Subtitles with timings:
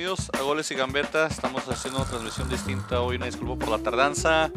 [0.00, 1.26] bienvenidos a Goles y Gambeta.
[1.26, 4.50] Estamos haciendo una transmisión distinta hoy, una disculpa por la tardanza,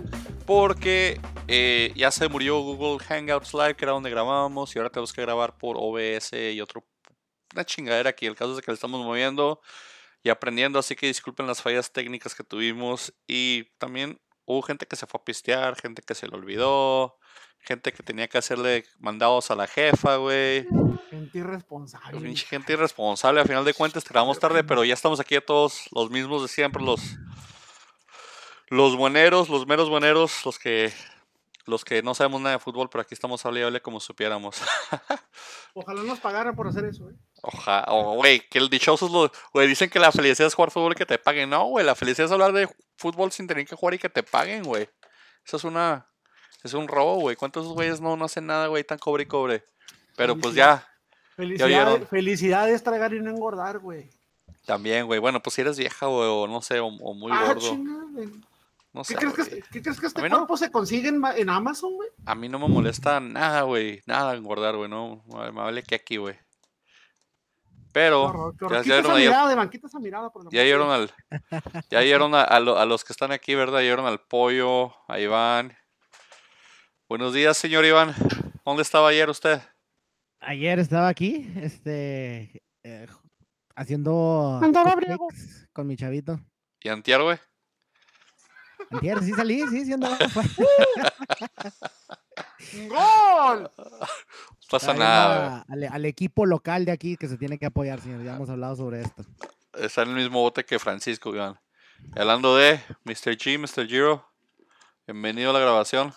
[0.46, 1.20] porque
[1.50, 5.22] eh, ya se murió Google Hangouts Live, que era donde grabábamos, y ahora tenemos que
[5.22, 6.86] grabar por OBS y otro,
[7.54, 8.26] una chingadera aquí.
[8.26, 9.60] El caso es que le estamos moviendo
[10.24, 13.14] y aprendiendo, así que disculpen las fallas técnicas que tuvimos.
[13.28, 17.18] Y también hubo gente que se fue a pistear, gente que se le olvidó,
[17.64, 20.68] gente que tenía que hacerle mandados a la jefa, güey.
[21.10, 22.22] Gente irresponsable.
[22.22, 26.10] Pinche gente irresponsable, a final de cuentas grabamos tarde, pero ya estamos aquí todos los
[26.10, 27.02] mismos de siempre, los
[28.70, 30.92] los bueneros, los meros bueneros, los que
[31.66, 34.58] los que no sabemos nada de fútbol, pero aquí estamos hable como supiéramos.
[35.74, 37.14] Ojalá nos pagaran por hacer eso, ¿eh?
[37.42, 37.86] Ojalá,
[38.16, 40.96] güey, que el dichoso es lo, güey, dicen que la felicidad es jugar fútbol y
[40.96, 41.50] que te paguen.
[41.50, 44.24] No, güey, la felicidad es hablar de fútbol sin tener que jugar y que te
[44.24, 44.90] paguen, güey.
[45.46, 46.13] Eso es una
[46.64, 47.36] es un robo, güey.
[47.36, 49.64] ¿Cuántos güeyes no, no hacen nada, güey, tan cobre y cobre?
[50.16, 50.88] Pero pues ya.
[51.36, 54.10] Felicidad, felicidad es tragar y no engordar, güey.
[54.66, 55.20] También, güey.
[55.20, 57.78] Bueno, pues si eres vieja, güey, o no sé, o, muy ah, gordo.
[58.94, 62.10] no sé, ¿Qué, crees que, ¿Qué crees que este cuerpo se consigue en, Amazon, güey?
[62.26, 64.02] A mí no me molesta nada, güey.
[64.06, 64.90] Nada engordar, güey.
[64.90, 66.38] No, me vale que aquí, güey.
[67.92, 71.14] Pero ya, ya, esa mirada, de banquita esa mirada, por ya dieron al
[71.92, 73.82] ya dieron a, a, los que están aquí, ¿verdad?
[73.82, 75.78] Dieron al pollo, a Iván,
[77.10, 78.16] Buenos días, señor Iván.
[78.66, 79.62] ¿Dónde estaba ayer usted?
[80.40, 83.08] Ayer estaba aquí, este, eh,
[83.76, 84.62] haciendo
[85.74, 86.40] con mi chavito.
[86.82, 87.38] ¿Y antier, güey?
[88.90, 90.18] Antier, sí salí, sí, sí andaba.
[92.90, 93.70] ¡Gol!
[93.78, 94.08] No
[94.70, 95.66] pasa nada.
[95.68, 98.24] Al, equipo local de aquí que se tiene que apoyar, señor.
[98.24, 99.26] Ya hemos hablado sobre esto.
[99.74, 101.60] Está en el mismo bote que Francisco, Iván.
[102.16, 103.38] Hablando de Mr.
[103.38, 103.88] G, Mr.
[103.88, 104.26] Giro,
[105.06, 106.14] bienvenido a la grabación.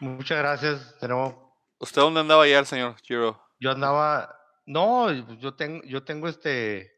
[0.00, 1.34] Muchas gracias de
[1.80, 3.40] ¿Usted dónde andaba ayer, señor Giro?
[3.60, 6.92] Yo andaba, no, yo tengo, yo tengo este,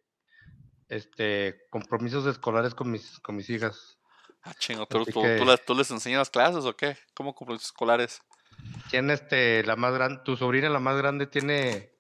[0.89, 3.99] este, compromisos escolares con mis, con mis hijas.
[4.43, 6.97] Ah, chingo, ¿tú, tú, les enseñas clases o qué?
[7.15, 8.23] ¿Cómo compromisos escolares?
[8.91, 11.93] Tiene este, la más grande, tu sobrina, la más grande, tiene,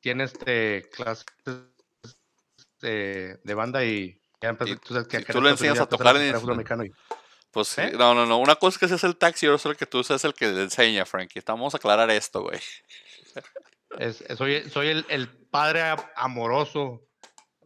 [0.00, 1.26] tiene este, clases
[2.80, 6.22] de, de banda y, ya empezó, tú, sabes que tú le enseñas a tocar en
[6.22, 6.94] el...
[7.50, 7.92] Pues ¿Eh?
[7.96, 8.38] no, no, no.
[8.38, 10.34] Una cosa es que ese es el taxi y otra es que tú seas el
[10.34, 11.40] que le enseña, Frankie.
[11.46, 12.60] Vamos a aclarar esto, güey.
[14.36, 15.82] soy soy el, padre
[16.14, 17.02] amoroso.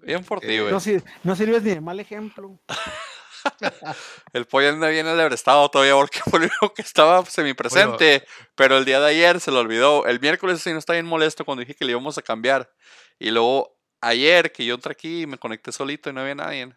[0.00, 0.72] Bien por ti, güey.
[0.72, 0.80] no,
[1.22, 2.60] no, sirves ni de mal ejemplo.
[4.32, 8.24] el pollo anda bien estado todavía porque el que estaba semipresente.
[8.54, 10.06] pero el día de ayer se lo olvidó.
[10.06, 12.72] El miércoles sí no está bien molesto cuando dije que le íbamos a cambiar.
[13.18, 16.72] Y luego ayer que yo entré aquí y me conecté solito y no había nadie.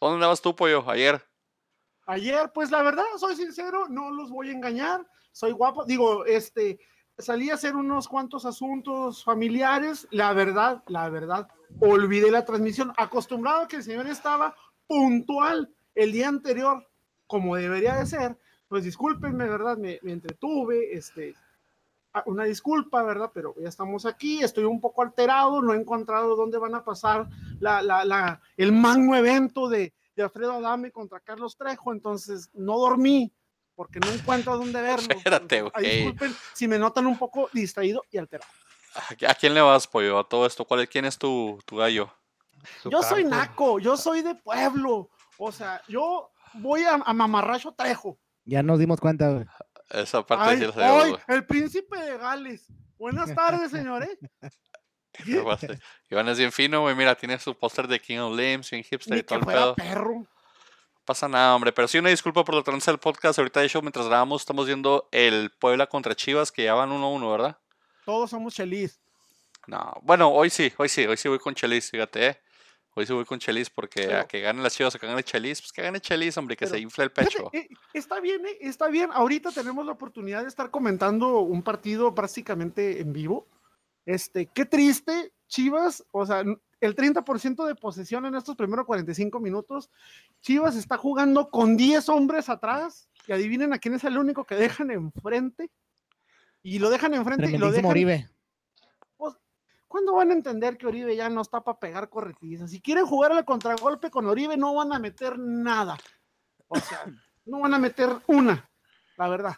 [0.00, 0.88] ¿Dónde andabas tú, pollo?
[0.88, 1.29] Ayer.
[2.10, 6.80] Ayer, pues la verdad, soy sincero, no los voy a engañar, soy guapo, digo, este,
[7.16, 11.46] salí a hacer unos cuantos asuntos familiares, la verdad, la verdad,
[11.78, 14.56] olvidé la transmisión, acostumbrado a que el señor estaba
[14.88, 16.84] puntual el día anterior,
[17.28, 19.78] como debería de ser, pues discúlpenme, ¿verdad?
[19.78, 21.36] Me, entretuve, este,
[22.26, 23.30] una disculpa, ¿verdad?
[23.32, 27.28] Pero ya estamos aquí, estoy un poco alterado, no he encontrado dónde van a pasar
[27.60, 33.32] la, el magno evento de, de Alfredo Adame contra Carlos Trejo, entonces no dormí
[33.74, 35.08] porque no encuentro dónde verlo.
[35.08, 35.72] Espérate, güey.
[35.82, 38.50] Disculpen si me notan un poco distraído y alterado.
[39.26, 40.18] ¿A quién le vas, pollo?
[40.18, 40.64] A todo esto.
[40.64, 42.12] ¿Cuál, ¿Quién es tu, tu gallo?
[42.84, 45.08] Yo soy naco, yo soy de pueblo.
[45.38, 48.18] O sea, yo voy a, a Mamarracho Trejo.
[48.44, 49.46] Ya nos dimos cuenta, güey.
[49.90, 52.66] Esa parte sí la el príncipe de Gales.
[52.98, 54.18] Buenas tardes, señores.
[56.10, 56.94] Iván es bien fino, güey.
[56.94, 59.74] Mira, tiene su póster de King of Limbs, bien hipster y todo el pedo.
[59.74, 60.26] Perro.
[61.04, 61.72] pasa nada, hombre.
[61.72, 63.38] Pero sí, una disculpa por la trance del podcast.
[63.38, 67.30] Ahorita, de hecho, mientras grabamos, estamos viendo el Puebla contra Chivas, que ya van 1-1,
[67.30, 67.58] ¿verdad?
[68.04, 69.00] Todos somos Chelis.
[69.66, 72.40] No, bueno, hoy sí, hoy sí, hoy sí voy con Chelis, fíjate, ¿eh?
[72.94, 75.60] Hoy sí voy con Chelis porque a que ganen las chivas, a que gane Chelis,
[75.60, 77.50] pues que gane Chelis, hombre, que se infle el pecho.
[77.52, 79.10] Eh, está bien, eh, está bien.
[79.12, 83.46] Ahorita tenemos la oportunidad de estar comentando un partido prácticamente en vivo.
[84.06, 86.44] Este, qué triste, Chivas, o sea,
[86.80, 89.90] el 30% de posesión en estos primeros 45 minutos.
[90.40, 93.08] Chivas está jugando con 10 hombres atrás.
[93.26, 95.70] Y adivinen a quién es el único que dejan enfrente.
[96.62, 97.90] Y lo dejan enfrente y lo dejan.
[97.90, 98.30] Oribe.
[99.16, 99.34] Pues,
[99.86, 102.70] ¿Cuándo van a entender que Oribe ya no está para pegar corretizas?
[102.70, 105.98] Si quieren jugar al contragolpe con Oribe, no van a meter nada.
[106.68, 107.04] O sea,
[107.44, 108.70] no van a meter una,
[109.16, 109.56] la verdad.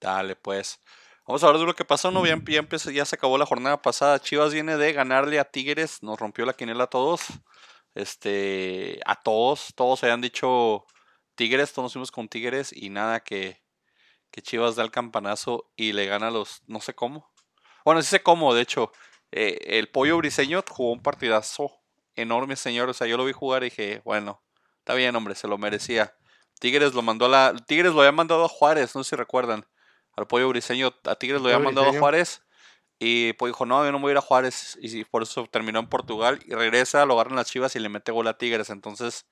[0.00, 0.80] Dale, pues.
[1.26, 2.24] Vamos a hablar de lo que pasó, ¿no?
[2.26, 4.18] Ya, se acabó la jornada pasada.
[4.18, 7.22] Chivas viene de ganarle a Tigres, nos rompió la quinela a todos.
[7.94, 10.84] Este, a todos, todos habían dicho
[11.34, 13.62] Tigres, todos nos fuimos con Tigres y nada que,
[14.30, 17.30] que Chivas da el campanazo y le gana a los, no sé cómo.
[17.84, 18.92] Bueno, sí sé cómo, de hecho,
[19.30, 21.70] eh, el pollo briseño jugó un partidazo
[22.16, 22.88] enorme, señor.
[22.88, 24.42] O sea, yo lo vi jugar y dije, bueno,
[24.78, 26.14] está bien, hombre, se lo merecía.
[26.60, 27.54] Tigres lo mandó a la.
[27.66, 29.66] Tigres lo había mandado a Juárez, no sé si recuerdan.
[30.16, 31.98] Al pollo briseño, a Tigres lo había mandado a.
[31.98, 32.42] Juárez.
[32.98, 34.78] Y pues dijo, no, yo no me voy a ir a Juárez.
[34.80, 36.38] Y por eso terminó en Portugal.
[36.46, 38.70] Y regresa, lo agarran las chivas y le mete gol a Tigres.
[38.70, 39.26] Entonces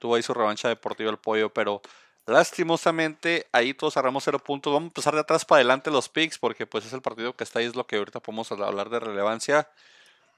[0.00, 1.52] tuvo ahí su revancha deportiva el pollo.
[1.52, 1.82] Pero
[2.26, 4.72] lastimosamente, ahí todos cerramos cero puntos.
[4.72, 6.38] Vamos a empezar de atrás para adelante los picks.
[6.38, 8.98] Porque pues es el partido que está ahí, es lo que ahorita podemos hablar de
[8.98, 9.68] relevancia.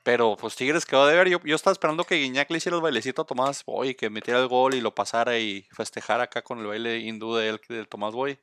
[0.03, 1.29] Pero pues Tigres quedó de ver.
[1.29, 4.41] Yo, yo estaba esperando que Guiñac le hiciera el bailecito a Tomás Boy, que metiera
[4.41, 7.89] el gol y lo pasara y festejara acá con el baile hindú de él, del
[7.89, 8.39] Tomás Boy.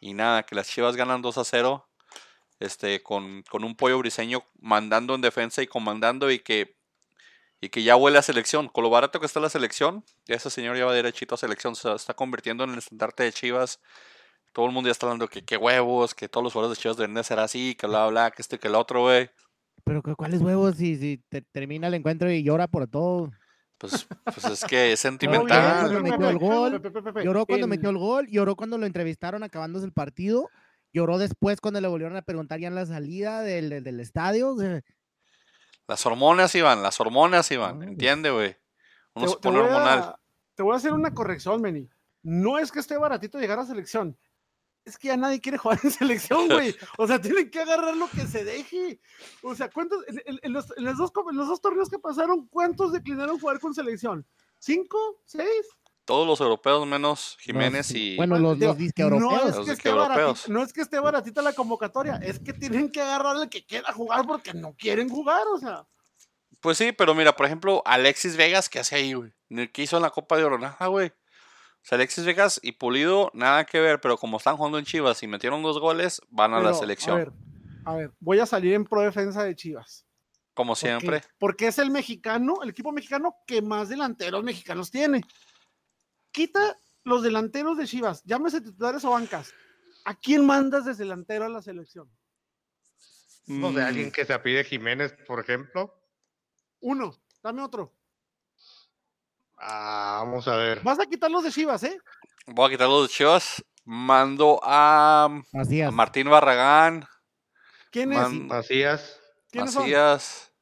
[0.00, 1.86] Y nada, que las Chivas ganan 2 a 0.
[2.58, 6.74] Este, con, con un pollo briseño mandando en defensa y comandando y que,
[7.60, 8.68] y que ya huele a selección.
[8.68, 11.76] Con lo barato que está la selección, ese señor ya va derechito a selección.
[11.76, 13.80] Se está convirtiendo en el estandarte de Chivas.
[14.54, 16.96] Todo el mundo ya está hablando que qué huevos, que todos los jugadores de Chivas
[16.96, 19.28] deben de ser así, que bla, bla, que este, que el otro, güey.
[19.84, 23.30] Pero cu- ¿cuáles huevos si, si te- termina el encuentro y llora por todo?
[23.78, 25.90] Pues, pues es que es sentimental.
[25.90, 26.80] bien, metió el gol,
[27.22, 30.48] Lloró cuando metió el gol, lloró cuando lo entrevistaron acabándose el partido,
[30.94, 34.56] lloró después cuando le volvieron a preguntar ya en la salida del, del- del estadio.
[35.88, 38.56] Las hormonas iban, las hormonas iban, ¿entiende, güey?
[39.14, 39.98] Uno Te, se te pone voy hormonal.
[40.00, 40.20] a,
[40.54, 41.88] te voy a hacer una corrección, Meni.
[42.22, 44.16] No es que esté baratito llegar a selección.
[44.86, 46.74] Es que ya nadie quiere jugar en selección, güey.
[46.96, 49.00] O sea, tienen que agarrar lo que se deje.
[49.42, 50.02] O sea, ¿cuántos?
[50.08, 52.92] En, en- en los, en los dos, co- en los dos torneos que pasaron, ¿cuántos
[52.92, 54.24] declinaron jugar con selección?
[54.60, 55.20] ¿Cinco?
[55.26, 55.66] ¿Seis?
[56.04, 58.16] Todos los europeos menos no, Jiménez y...
[58.16, 59.42] Bueno, los, los disque No europeos.
[59.50, 60.48] es, Los que disque esté baratita, europeos.
[60.48, 63.92] no es que esté baratita la convocatoria, es que tienen que agarrar al que quiera
[63.92, 65.84] jugar porque no quieren jugar, o sea.
[66.60, 69.32] Pues sí, pero mira, por ejemplo, Alexis Vegas, ¿qué hace ahí, güey?
[69.72, 70.58] ¿Qué hizo en la Copa de Oro?
[70.60, 71.12] Nada, güey.
[71.86, 75.28] Sea, Alexis Vegas y Pulido, nada que ver, pero como están jugando en Chivas y
[75.28, 77.14] metieron dos goles, van a la selección.
[77.14, 77.32] A ver,
[77.84, 80.04] a ver, voy a salir en pro defensa de Chivas.
[80.52, 81.22] como siempre.
[81.38, 85.20] Porque es el mexicano, el equipo mexicano que más delanteros mexicanos tiene.
[86.32, 89.54] Quita los delanteros de Chivas, llámese titulares o bancas.
[90.04, 92.10] ¿A quién mandas desde delantero a la selección?
[93.46, 95.94] No sé, Mm, alguien que se apide Jiménez, por ejemplo.
[96.80, 97.92] Uno, dame otro.
[99.58, 100.80] Ah, vamos a ver.
[100.82, 101.98] Vas a quitar los de Chivas, ¿eh?
[102.46, 103.64] Voy a quitar los de Chivas.
[103.84, 105.28] Mando a,
[105.84, 105.90] a.
[105.90, 107.06] Martín Barragán,
[107.90, 108.18] ¿Quién es?
[108.18, 109.20] Man- Macías.
[109.50, 109.84] ¿Quiénes son?
[109.84, 110.52] Macías.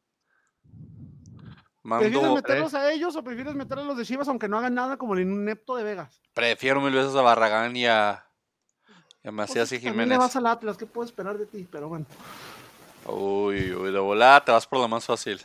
[1.83, 4.97] ¿Prefieres meterlos a ellos o prefieres meter a los de Chivas aunque no hagan nada
[4.97, 6.21] como el inepto de Vegas?
[6.33, 8.27] prefiero mil veces a Barragán y a,
[9.23, 10.19] y a Pues Macías y que también le Jiménez.
[10.19, 11.67] vas al Atlas, ¿qué puedo esperar de ti?
[11.71, 12.07] Pero bueno.
[13.07, 15.41] Uy, uy, de volada te vas por lo más fácil.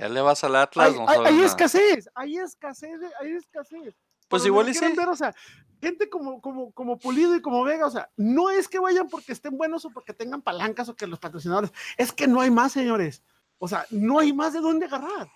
[0.00, 3.94] Ya le vas al Atlas, Hay, no hay- escasez, hay escasez, hay escasez.
[4.28, 4.84] Pues igual y sí.
[4.96, 5.34] ver, o sea,
[5.80, 9.32] gente como, como, como Pulido y como Vega, o sea, no es que vayan porque
[9.32, 12.72] estén buenos o porque tengan palancas o que los patrocinadores, es que no hay más,
[12.72, 13.22] señores.
[13.58, 15.26] O sea, no hay más de dónde agarrar.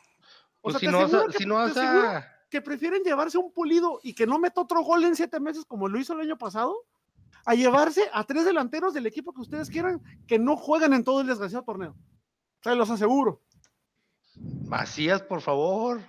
[0.62, 2.08] O Pues sea, si te no vas aseguro a, que- si no te vas aseguro
[2.08, 2.24] a.
[2.48, 5.88] que prefieren llevarse un Pulido y que no meta otro gol en siete meses como
[5.88, 6.74] lo hizo el año pasado,
[7.44, 11.20] a llevarse a tres delanteros del equipo que ustedes quieran que no juegan en todo
[11.20, 11.94] el desgraciado torneo.
[12.62, 13.42] Se los aseguro.
[14.36, 16.00] Macías, por favor.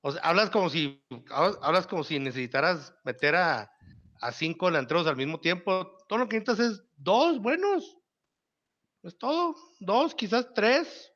[0.00, 3.70] O sea, hablas como si hablas como si necesitaras meter a,
[4.20, 5.96] a cinco delanteros al mismo tiempo.
[6.08, 7.96] Todo lo que necesitas es dos buenos.
[9.02, 9.54] Es todo.
[9.80, 11.12] Dos, quizás tres.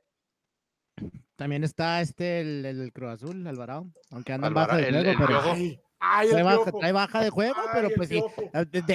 [1.37, 4.95] También está este, el, el, Cruz Azul, Alvarado, aunque anda en Alvara- baja de el-
[4.95, 5.83] juego, el pero.
[6.05, 6.79] Ay, trae baja, Piojo.
[6.81, 8.51] trae baja de juego, Ay, pero pues sí, Piojo.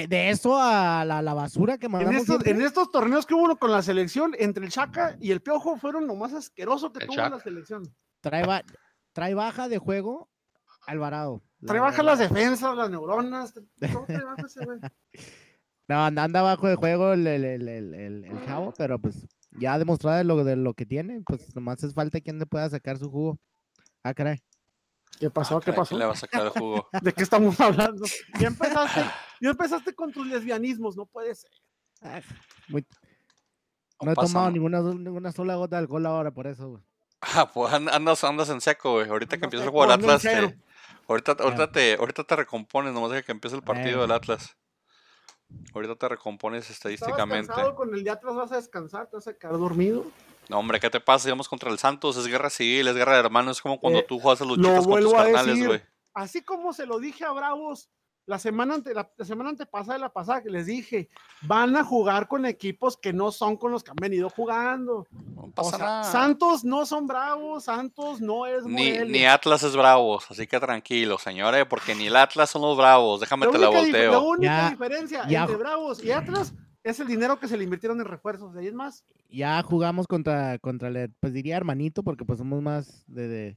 [0.08, 3.32] de, eso a la, la basura que En mandamos estos, siempre, en estos torneos que
[3.34, 6.98] hubo con la selección, entre el Chaca y el Piojo fueron lo más asqueroso que
[7.00, 7.30] El tuvo Chaca.
[7.36, 7.82] la selección.
[8.20, 8.62] trae, ba-
[9.14, 10.28] trae baja de juego
[10.86, 11.42] Alvarado.
[11.66, 13.64] Trae baja las defensas, las neuronas, todo
[14.06, 14.78] trae baja ese güey.
[15.88, 19.26] No, anda, anda bajo de juego el, el, el, el, el- el chavo, pero pues
[19.52, 22.44] ya ha demostrado de lo, de lo que tiene, pues nomás es falta quien le
[22.46, 23.38] pueda sacar su jugo.
[24.04, 24.38] Ah, caray.
[25.18, 25.56] ¿Qué pasó?
[25.56, 25.98] Ah, ¿Qué caray, pasó?
[25.98, 26.88] le va a sacar el jugo?
[27.02, 28.04] ¿De qué estamos hablando?
[28.38, 29.00] Ya empezaste,
[29.40, 31.50] ya empezaste con tus lesbianismos, no puede ser.
[32.02, 32.20] Ah,
[32.68, 32.86] muy-
[34.00, 36.68] No he pasa tomado ninguna, ninguna sola gota de alcohol ahora, por eso.
[36.68, 36.82] güey.
[37.20, 39.08] Ah, pues and- andas, andas en seco, güey.
[39.08, 40.48] Ahorita que Andas empiece a seco, jugar ando en Atlas, cero.
[40.48, 44.12] te, ahorita, ahorita, te, ahorita te recompones, nomás deja que empiece el partido del.
[44.12, 44.56] Atlas.
[45.74, 47.48] Ahorita te recompones estadísticamente.
[47.48, 50.04] cansado con el de Atlas, vas a descansar, te vas a quedar dormido.
[50.48, 51.28] No, hombre, ¿qué te pasa?
[51.28, 54.06] Íbamos contra el Santos, es guerra civil, es guerra de hermanos, es como cuando Eh,
[54.08, 55.82] tú juegas a luchitas con tus carnales, güey.
[56.14, 57.88] Así como se lo dije a Bravos
[58.26, 61.08] la semana, ante, la, la semana antepasada de la pasada, que les dije,
[61.42, 65.06] van a jugar con equipos que no son con los que han venido jugando.
[65.10, 66.04] No O pasa sea, nada.
[66.04, 71.16] Santos no son Bravos, Santos no es Ni, ni Atlas es bravos, así que tranquilo,
[71.18, 73.20] señores, porque ni el Atlas son los bravos.
[73.20, 74.22] Déjame La te la dif- la volteo.
[74.22, 76.52] única Ya- diferencia ya- entre Bravos y Atlas
[76.84, 79.04] Es el dinero que se le invirtieron en refuerzos, de ahí es más.
[79.28, 83.56] Ya jugamos contra, contra el, pues diría hermanito, porque pues somos más de, de,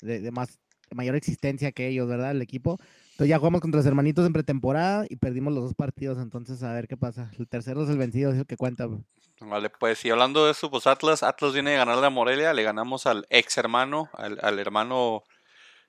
[0.00, 2.30] de- de más de mayor existencia que ellos, ¿verdad?
[2.32, 2.78] El equipo.
[3.12, 6.72] Entonces ya jugamos contra los hermanitos en pretemporada y perdimos los dos partidos, entonces a
[6.72, 7.30] ver qué pasa.
[7.38, 8.84] El tercero es el vencido, es el que cuenta.
[8.86, 9.00] güey.
[9.40, 12.62] Vale, pues y hablando de eso, pues Atlas, Atlas viene a ganarle a Morelia, le
[12.62, 15.24] ganamos al ex hermano, al, al hermano,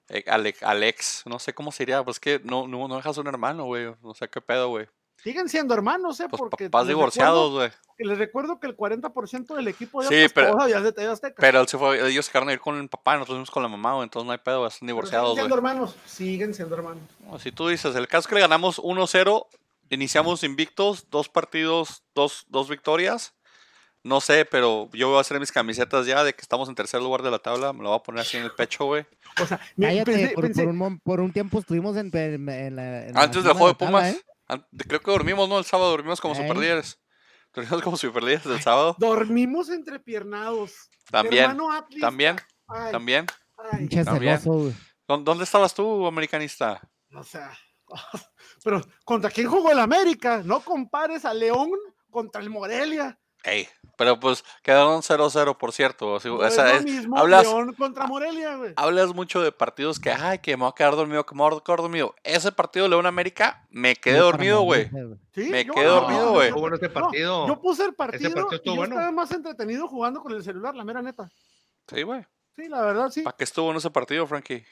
[0.09, 3.17] eh, al, ex- al ex, no sé cómo sería, pues que no, no, no dejas
[3.19, 4.87] un hermano, güey, no sé qué pedo, güey.
[5.23, 6.27] Siguen siendo hermanos, ¿eh?
[6.29, 7.69] Pues Porque papás divorciados, güey.
[7.99, 11.35] Les recuerdo que el 40% del equipo de Sí, pero- de Azteca.
[11.39, 13.63] Pero él se fue, ellos se quedaron a ir con el papá, nosotros fuimos con
[13.63, 15.95] la mamá, güey, entonces no hay pedo, están Pero divorciados, siguen siendo hermanos.
[16.05, 17.03] Siguen siendo hermanos.
[17.25, 19.47] No, Si tú dices, el caso es que le ganamos 1-0,
[19.89, 23.33] iniciamos invictos, dos partidos, dos, dos victorias.
[24.05, 27.01] No sé, pero yo voy a hacer mis camisetas ya de que estamos en tercer
[27.01, 29.05] lugar de la tabla, me lo voy a poner así en el pecho, güey.
[29.41, 32.75] O sea, Cállate, pensé- por, pensé- por un, por un tiempo estuvimos en, en- en
[32.75, 33.05] la.
[33.07, 34.21] en la Antes del juego de tabla, Pumas, ¿eh?
[34.87, 35.57] Creo que dormimos, ¿no?
[35.59, 36.41] El sábado dormimos como Ey.
[36.41, 36.99] superlíderes.
[37.53, 38.95] Dormimos como superlíderes el sábado.
[38.99, 40.73] dormimos entrepiernados.
[41.09, 42.01] También, Hermano Atlas.
[42.01, 42.35] también,
[42.67, 43.25] Ay, también.
[43.71, 44.39] ay, También.
[44.39, 44.73] celoso, güey.
[45.07, 46.81] ¿Dó- ¿Dónde estabas tú, americanista?
[47.15, 47.55] o sea,
[48.63, 50.41] pero ¿contra quién jugó el América?
[50.43, 51.71] No compares a León
[52.09, 53.19] contra el Morelia.
[53.45, 56.15] Ey, pero pues quedaron 0-0, por cierto.
[56.15, 58.73] así- No o es sea, lo es- mismo hablas- León contra Morelia, güey.
[58.77, 61.57] hablas mucho de partidos que, ay, que me voy a quedar dormido, que me voy
[61.57, 62.15] a quedar dormido.
[62.23, 64.89] Ese partido de León América, me quedé dormido, güey.
[65.33, 66.51] Sí, me yo- quedé no, dormido, güey.
[66.51, 67.47] bueno ese no, partido.
[67.47, 68.95] yo puse el partido, partido y estuvo yo bueno.
[68.95, 71.29] estaba más entretenido jugando con el celular, la mera neta.
[71.87, 72.25] Sí, güey.
[72.55, 73.23] Sí, la verdad, sí.
[73.23, 74.63] ¿Para qué estuvo en ese partido, Frankie?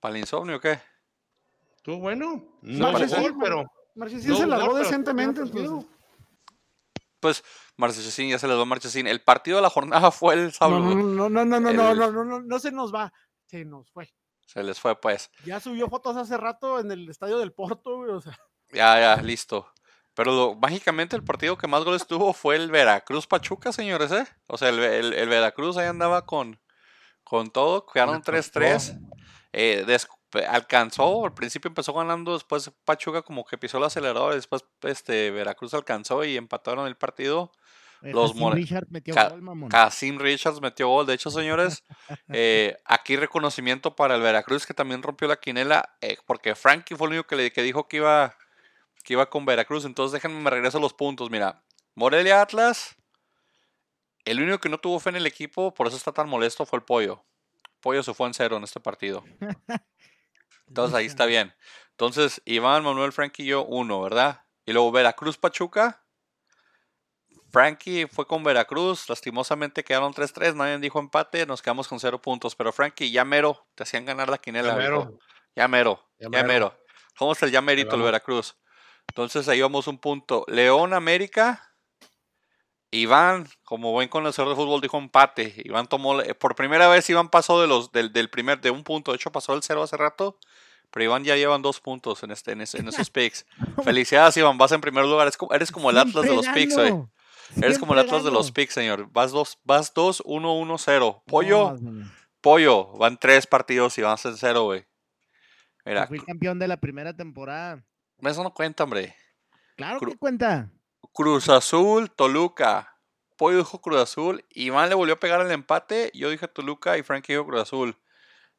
[0.00, 0.80] ¿Para el insomnio o qué?
[1.76, 2.42] Estuvo bueno.
[2.62, 2.92] No
[3.40, 5.40] pero Marchesín No se largó decentemente.
[5.40, 5.50] el
[7.26, 7.42] Pues
[7.76, 9.08] Marchesín, ya se les va Marchesín.
[9.08, 10.78] El partido de la jornada fue el sábado.
[10.80, 13.12] No, no, no, no, no, no, El- no, no, no, no, no se nos va.
[13.46, 14.12] Se nos fue.
[14.46, 15.28] Se les fue, pues.
[15.44, 18.38] Ya subió fotos hace rato en el estadio del Porto, güey, o sea.
[18.72, 19.66] Ya, ya, listo.
[20.14, 24.24] Pero lo- mágicamente el partido que más goles tuvo fue el Veracruz Pachuca, señores, ¿eh?
[24.46, 26.60] O sea, el, el- el Veracruz ahí andaba con,
[27.24, 28.98] con todo, quedaron 3-3.
[29.52, 30.08] Eh, des-
[30.44, 35.72] alcanzó, al principio empezó ganando, después Pachuca como que pisó el acelerador, después este Veracruz
[35.74, 37.52] alcanzó y empataron el partido.
[38.02, 39.68] Eh, Los Hassim more- Richard metió Ca- gol, mamón.
[39.70, 41.06] Casim Richards metió gol.
[41.06, 41.82] De hecho, señores,
[42.28, 47.06] eh, aquí reconocimiento para el Veracruz que también rompió la quinela, eh, porque Frankie fue
[47.06, 48.36] el único que, le, que dijo que iba,
[49.02, 49.84] que iba con Veracruz.
[49.86, 51.30] Entonces, déjenme me regreso a los puntos.
[51.30, 51.62] Mira,
[51.94, 52.96] Morelia Atlas,
[54.26, 56.78] el único que no tuvo fe en el equipo, por eso está tan molesto, fue
[56.80, 57.24] el Pollo.
[57.80, 59.24] Pollo se fue en cero en este partido.
[60.68, 61.54] Entonces, ahí está bien.
[61.92, 64.44] Entonces, Iván, Manuel, Frankie y yo, uno, ¿verdad?
[64.64, 66.02] Y luego Veracruz Pachuca.
[67.50, 72.54] Frankie fue con Veracruz, lastimosamente quedaron 3-3, nadie dijo empate, nos quedamos con 0 puntos,
[72.54, 74.70] pero Frankie, ya mero, te hacían ganar la quinela.
[74.70, 75.18] Ya mero.
[75.54, 76.46] Ya mero, Ya ya mero.
[76.48, 76.78] mero.
[77.18, 78.02] Somos el ya merito, el.
[78.02, 78.56] Veracruz.
[79.08, 80.44] Entonces ahí vamos un punto.
[80.48, 81.72] León América.
[82.90, 85.54] Iván, como buen conocedor de fútbol, dijo empate.
[85.64, 89.10] Iván tomó, por primera vez Iván pasó de los, del, del primer, de un punto.
[89.12, 90.38] De hecho, pasó el cero hace rato.
[90.92, 93.44] Pero Iván ya llevan dos puntos en, este, en, esos picks.
[93.84, 94.56] Felicidades, Iván.
[94.56, 95.22] Vas en primer lugar.
[95.26, 96.90] Eres como, eres como el Atlas de los picks, güey.
[96.90, 97.10] gano,
[97.60, 99.10] Eres como el Atlas de los picks, señor.
[99.12, 101.22] Vas 2, vas 2, 1, 1, 0.
[101.26, 101.76] Pollo,
[102.40, 102.86] pollo.
[102.98, 104.86] Van tres partidos y vas en cero, güey.
[105.84, 107.84] Mira, Fui campeón de la primera temporada.
[108.22, 109.14] eso no cuenta, hombre.
[109.76, 110.70] Claro Cru- que cuenta.
[111.16, 112.94] Cruz Azul, Toluca.
[113.38, 114.44] Pollo dijo Cruz Azul.
[114.50, 116.10] Iván le volvió a pegar el empate.
[116.12, 117.96] Yo dije Toluca y Frankie dijo Cruz Azul.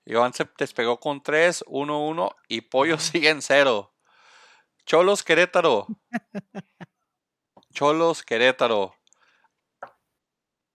[0.06, 3.94] Iván se despegó con 3, 1, 1 y Pollo sigue en 0.
[4.88, 5.86] Cholos Querétaro.
[7.76, 8.96] Cholos Querétaro.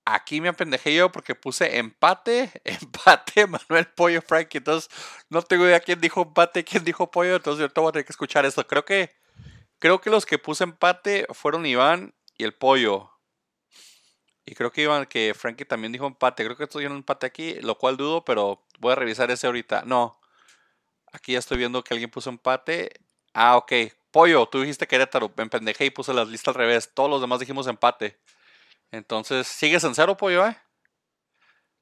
[0.05, 4.59] Aquí me apendejé yo porque puse empate, empate, Manuel Pollo Frankie.
[4.59, 4.89] Entonces
[5.31, 7.35] no tengo idea quién dijo empate, quién dijo pollo.
[7.35, 8.65] Entonces yo voy a tener que escuchar esto.
[8.69, 9.21] Creo que
[9.83, 13.11] Creo que los que puse empate fueron Iván y el pollo.
[14.45, 16.45] Y creo que Iván, que Frankie también dijo empate.
[16.45, 19.49] Creo que estoy en un empate aquí, lo cual dudo, pero voy a revisar ese
[19.49, 19.83] ahorita.
[19.85, 20.21] No.
[21.13, 22.93] Aquí ya estoy viendo que alguien puso empate.
[23.35, 23.73] Ah, ok.
[24.13, 25.33] Pollo, tú dijiste Querétaro.
[25.37, 26.95] Me pendejé y puse las listas al revés.
[26.95, 28.21] Todos los demás dijimos empate.
[28.93, 30.57] Entonces, ¿sigues en cero, pollo, eh?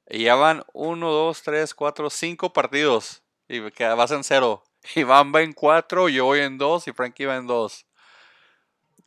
[0.07, 3.21] Y ya van uno, dos, tres, cuatro, cinco partidos.
[3.47, 4.63] Y vas en cero.
[4.95, 7.85] Iván va en cuatro, yo voy en dos y Frankie va en dos.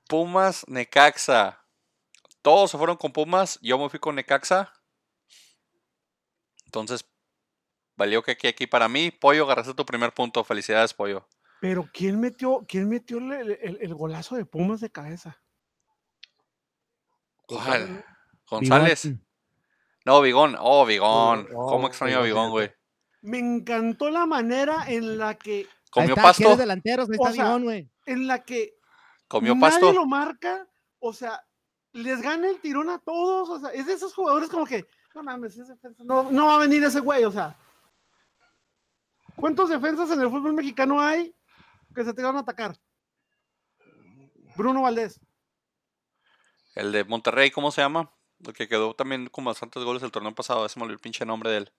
[0.08, 1.60] Pumas, Necaxa.
[2.42, 4.72] Todos se fueron con Pumas, yo me fui con Necaxa.
[6.66, 7.04] Entonces,
[7.96, 9.10] valió que aquí, aquí para mí.
[9.10, 10.44] Pollo, agarraste tu primer punto.
[10.44, 11.26] Felicidades, Pollo.
[11.60, 15.40] Pero ¿quién metió, quién metió el, el- el golazo de Pumas de cabeza?
[17.46, 18.04] ¿Cuál?
[18.48, 19.04] González.
[19.04, 19.26] Bigón.
[20.04, 20.56] No, Vigón.
[20.58, 21.48] Oh, Vigón.
[21.54, 22.70] Oh, ¿Cómo extraño a Vigón, güey?
[23.22, 26.42] Me encantó la manera en la que, Comió está, pasto.
[26.42, 27.08] ¿quieres delanteros?
[27.08, 27.90] O está sea, Bigón, güey.
[28.06, 28.74] en la que
[29.28, 29.92] Comió nadie pasto.
[29.92, 30.66] lo marca,
[30.98, 31.42] o sea,
[31.92, 35.22] les gana el tirón a todos, o sea, es de esos jugadores como que, no
[35.22, 35.56] mames,
[35.98, 37.56] no, no va a venir ese güey, o sea.
[39.36, 41.34] ¿Cuántos defensas en el fútbol mexicano hay
[41.94, 42.76] que se te van a atacar?
[44.56, 45.20] Bruno Valdés.
[46.74, 48.12] El de Monterrey, ¿cómo se llama?
[48.44, 50.66] El que quedó también con bastantes goles el torneo pasado.
[50.66, 51.72] Ese me olvidó el pinche nombre de él.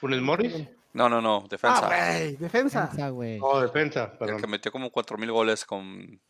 [0.00, 0.68] ¿Funes Morris?
[0.92, 1.44] No, no, no.
[1.44, 1.86] Ah, Defensa.
[1.86, 2.80] güey, defensa.
[2.82, 3.38] Defensa, güey.
[3.38, 6.20] No, defensa, el que metió como 4000 goles con,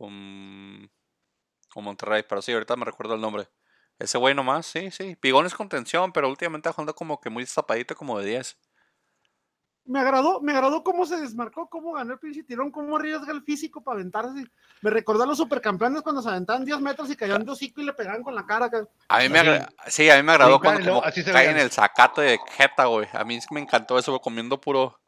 [0.00, 0.90] con,
[1.72, 2.24] con Monterrey.
[2.28, 3.48] Pero sí, ahorita me recuerdo el nombre.
[3.98, 5.14] Ese güey nomás, sí, sí.
[5.16, 8.58] Pigón es contención, pero últimamente ha jugado como que muy zapadito, como de 10.
[9.84, 13.42] Me agradó, me agradó cómo se desmarcó, cómo ganó el pinche tirón, cómo arriesga el
[13.42, 14.44] físico para aventarse.
[14.82, 17.84] Me recordó a los supercampeones cuando se aventaban 10 metros y caían de hocico y
[17.84, 18.70] le pegaban con la cara.
[19.08, 19.48] A mí me Así.
[19.48, 21.66] agra- sí, a mí me agradó cuando y luego como así se cae en veían.
[21.66, 23.08] el zacate de jeta, güey.
[23.12, 24.98] A mí me encantó eso, comiendo puro,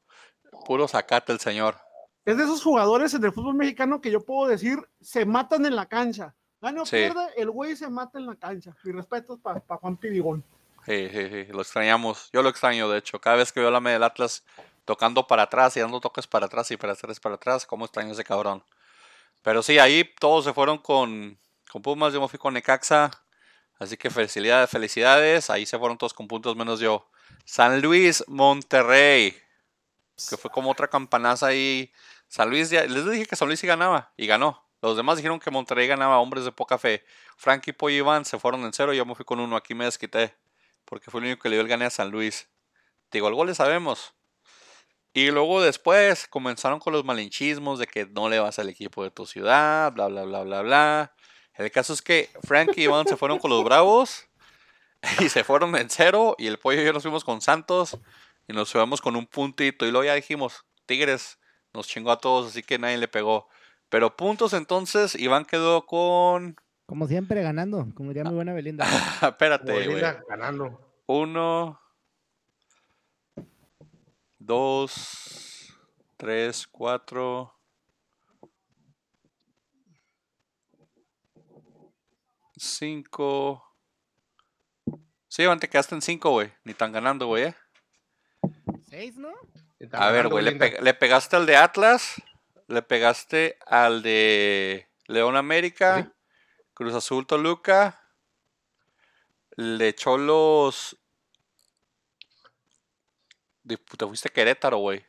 [0.67, 1.77] puro zacate el señor.
[2.25, 5.75] Es de esos jugadores en el fútbol mexicano que yo puedo decir se matan en
[5.77, 6.35] la cancha.
[6.61, 6.97] Gane o Sí.
[6.97, 8.77] pierda, el güey se mata en la cancha.
[8.85, 10.45] Mi respeto para Juan Pibigón.
[10.87, 12.31] Sí, sí, sí, lo extrañamos.
[12.33, 13.21] Yo lo extraño, de hecho.
[13.21, 14.45] Cada vez que veo la media del Atlas
[14.85, 18.13] tocando para atrás y dando toques para atrás y para atrás para atrás, cómo extraño
[18.13, 18.65] ese cabrón.
[19.43, 21.37] Pero sí, ahí todos se fueron con,
[21.71, 23.11] con Pumas, yo me fui con Necaxa.
[23.79, 25.51] Así que felicidades, felicidades.
[25.51, 27.09] Ahí se fueron todos con puntos menos yo.
[27.45, 29.35] San Luis, Monterrey.
[30.29, 31.93] Que fue como otra campanaza ahí.
[32.29, 34.67] San Luis, ya, les dije que San Luis sí ganaba y ganó.
[34.81, 37.05] Los demás dijeron que Monterrey ganaba, hombres de poca fe.
[37.37, 38.93] Frankie, Pollo y Iván se fueron en cero.
[38.93, 39.57] Yo me fui con uno.
[39.57, 40.35] Aquí me desquité.
[40.85, 42.49] Porque fue el único que le dio el gane a San Luis.
[43.13, 44.15] Digo, el gol le sabemos.
[45.15, 49.11] Y luego después comenzaron con los malinchismos de que no le vas al equipo de
[49.11, 51.15] tu ciudad, bla, bla, bla, bla, bla.
[51.55, 54.27] El caso es que Frankie y Iván se fueron con los Bravos
[55.21, 56.35] y se fueron en cero.
[56.39, 57.99] Y el pollo y yo nos fuimos con Santos
[58.49, 59.87] y nos fuimos con un puntito.
[59.87, 61.39] Y luego ya dijimos, Tigres
[61.73, 63.49] nos chingó a todos, así que nadie le pegó.
[63.89, 66.57] Pero puntos entonces, Iván quedó con.
[66.87, 67.89] Como siempre, ganando.
[67.95, 68.87] Como diría mi buena Belinda.
[69.23, 69.87] Espérate, güey.
[69.87, 70.81] Belinda ganando.
[71.07, 71.81] Uno,
[74.39, 75.75] dos,
[76.17, 77.55] tres, cuatro,
[82.57, 83.63] cinco.
[85.29, 86.53] Sí, Iván, te quedaste en cinco, güey.
[86.65, 87.57] Ni tan ganando, güey, eh.
[88.93, 89.33] ¿Seis, no?
[89.93, 90.77] A ver, güey, le, Belinda.
[90.79, 92.21] pe- le pegaste al de Atlas,
[92.69, 96.11] le pegaste al de León América, Sí.
[96.75, 97.99] Cruz Azul Toluca,
[99.57, 100.99] le echó los...
[103.63, 105.05] de- Te fuiste a Querétaro, güey.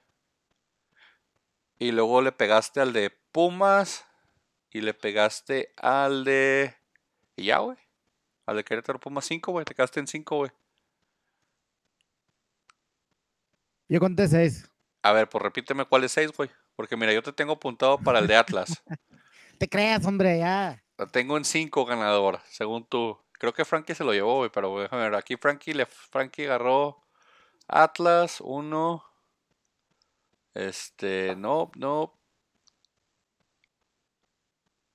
[1.78, 4.06] Y luego le pegaste al de Pumas
[4.72, 6.74] y le pegaste al de...
[7.36, 7.78] Y ya, güey.
[8.46, 9.66] Al de Querétaro Pumas 5, güey.
[9.66, 10.52] Te quedaste en 5, güey.
[13.88, 14.70] Yo conté seis.
[15.04, 16.50] A ver, pues repíteme cuál es 6, güey.
[16.76, 18.82] Porque mira, yo te tengo apuntado para el de Atlas.
[19.60, 20.82] Te creas, hombre, ya.
[20.98, 23.20] La tengo en 5 ganador, según tú.
[23.34, 25.16] Creo que Frankie se lo llevó, güey, pero déjame ver.
[25.16, 27.04] Aquí Frankie, le, Frankie agarró
[27.68, 29.04] Atlas 1.
[30.54, 32.18] Este, no, no.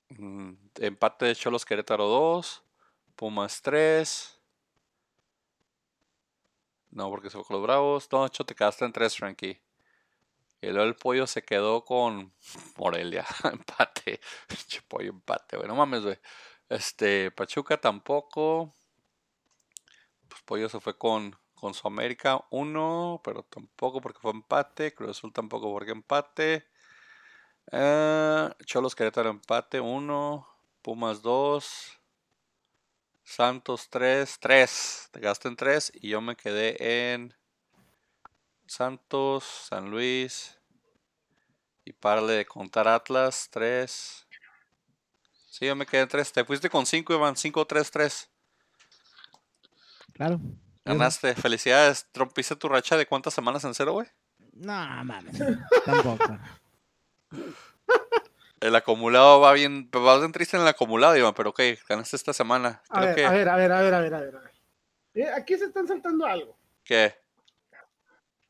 [0.09, 2.63] Mm, Empate de Cholos Querétaro 2.
[3.15, 4.38] Pumas 3.
[6.91, 8.09] No, porque se fue con los Bravos.
[8.27, 9.61] Hecho te quedaste en 3, Frankie.
[10.61, 12.33] Y luego el pollo se quedó con
[12.77, 13.25] Morelia.
[13.43, 14.19] empate.
[14.47, 15.67] Pinche pollo empate, güey.
[15.67, 16.19] No mames, güey.
[16.67, 18.73] Este, Pachuca tampoco.
[20.27, 24.93] Pues pollo se fue con, con su América 1, pero tampoco porque fue empate.
[24.93, 26.67] Cruz Azul tampoco porque empate.
[27.71, 30.47] Eh, Cholos Querétaro empate 1.
[30.81, 31.98] Pumas 2.
[33.29, 34.39] Santos 3.
[34.39, 35.09] 3.
[35.11, 37.35] Te quedaste en 3 y yo me quedé en
[38.65, 40.57] Santos, San Luis.
[41.85, 44.27] Y párale de contar Atlas, 3.
[45.47, 46.33] Sí, yo me quedé en 3.
[46.33, 47.37] Te fuiste con 5, Iván.
[47.37, 48.29] 5, 3, 3.
[50.13, 50.41] Claro.
[50.83, 51.35] Ganaste.
[51.35, 52.07] Felicidades.
[52.15, 54.07] ¿Rompiste tu racha de cuántas semanas en cero, güey?
[54.53, 54.73] No,
[55.05, 55.37] mames.
[55.85, 56.39] Tampoco.
[58.61, 59.89] El acumulado va bien.
[59.95, 61.33] Va bien triste en el acumulado, Iván.
[61.33, 62.81] Pero ok, ganaste esta semana.
[62.89, 63.25] A Creo ver, que.
[63.25, 64.51] a ver, a ver, a ver, a ver, a ver.
[65.13, 66.57] Eh, Aquí se están saltando algo.
[66.83, 67.15] ¿Qué?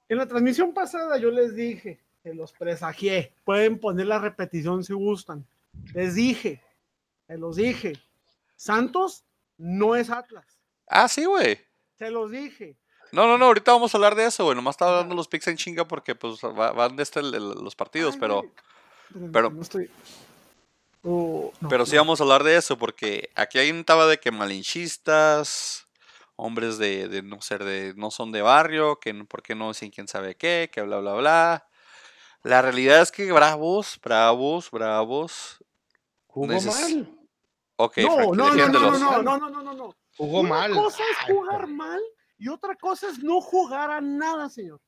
[0.08, 3.34] En la transmisión pasada yo les dije, que los presagié.
[3.43, 5.45] Pueden poner la repetición si gustan.
[5.93, 6.63] Les dije,
[7.28, 7.93] se los dije.
[8.56, 9.24] Santos
[9.58, 10.45] no es Atlas.
[10.88, 11.60] Ah, sí, güey.
[11.98, 12.76] Se los dije.
[13.12, 13.45] No, no, no.
[13.45, 14.56] Ahorita vamos a hablar de eso, güey.
[14.56, 17.50] Nomás estaba dando los picks en chinga porque pues va- van de este el- el-
[17.63, 18.43] los partidos, Ay, pero.
[19.32, 19.89] Pero- No estoy.
[21.04, 22.02] Oh, no, Pero sí no.
[22.02, 25.88] vamos a hablar de eso, porque aquí hay un taba de que malinchistas,
[26.36, 29.69] hombres de, de no ser de, no son de barrio, que no- por qué no
[29.69, 31.67] dicen quién sabe qué, que bla bla bla.
[32.43, 35.63] La realidad es que bravos, bravos, bravos,
[36.28, 37.15] Jugó mal.
[37.78, 38.67] Ok, no, no, no, no,
[39.00, 39.95] no, no, no, no, no.
[40.17, 40.74] Jugó Una mal.
[40.74, 42.00] cosa es Ay, jugar mal
[42.38, 44.80] y otra cosa es no jugar a nada, señor.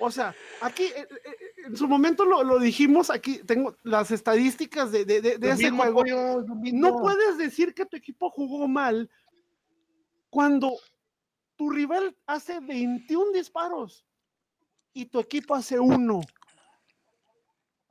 [0.00, 4.10] O sea, aquí eh, eh, eh, en su momento lo, lo dijimos, aquí tengo las
[4.10, 6.44] estadísticas de, de- de- ese mismo, juego.
[6.72, 9.10] No puedes decir que tu equipo jugó mal
[10.30, 10.72] cuando
[11.56, 14.04] tu rival hace 21 disparos
[14.92, 16.20] y tu equipo hace uno.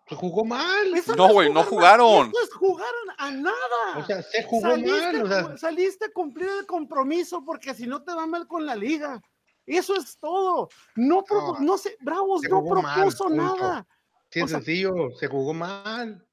[0.08, 0.94] Se jugó mal.
[0.96, 2.28] Eso No, güey, no jugaron.
[2.30, 3.98] Eso es jugar a a nada.
[3.98, 5.22] O sea, se jugó saliste, mal.
[5.24, 8.76] O sea, saliste a cumplir el compromiso porque si no te va mal con la
[8.76, 9.22] liga.
[9.68, 10.70] Eso es todo.
[10.96, 13.86] No, propo- No, no sé, Bravos se no mal, propuso nada.
[14.32, 15.12] sí, es o sea- sencillo.
[15.20, 16.26] Se jugó mal.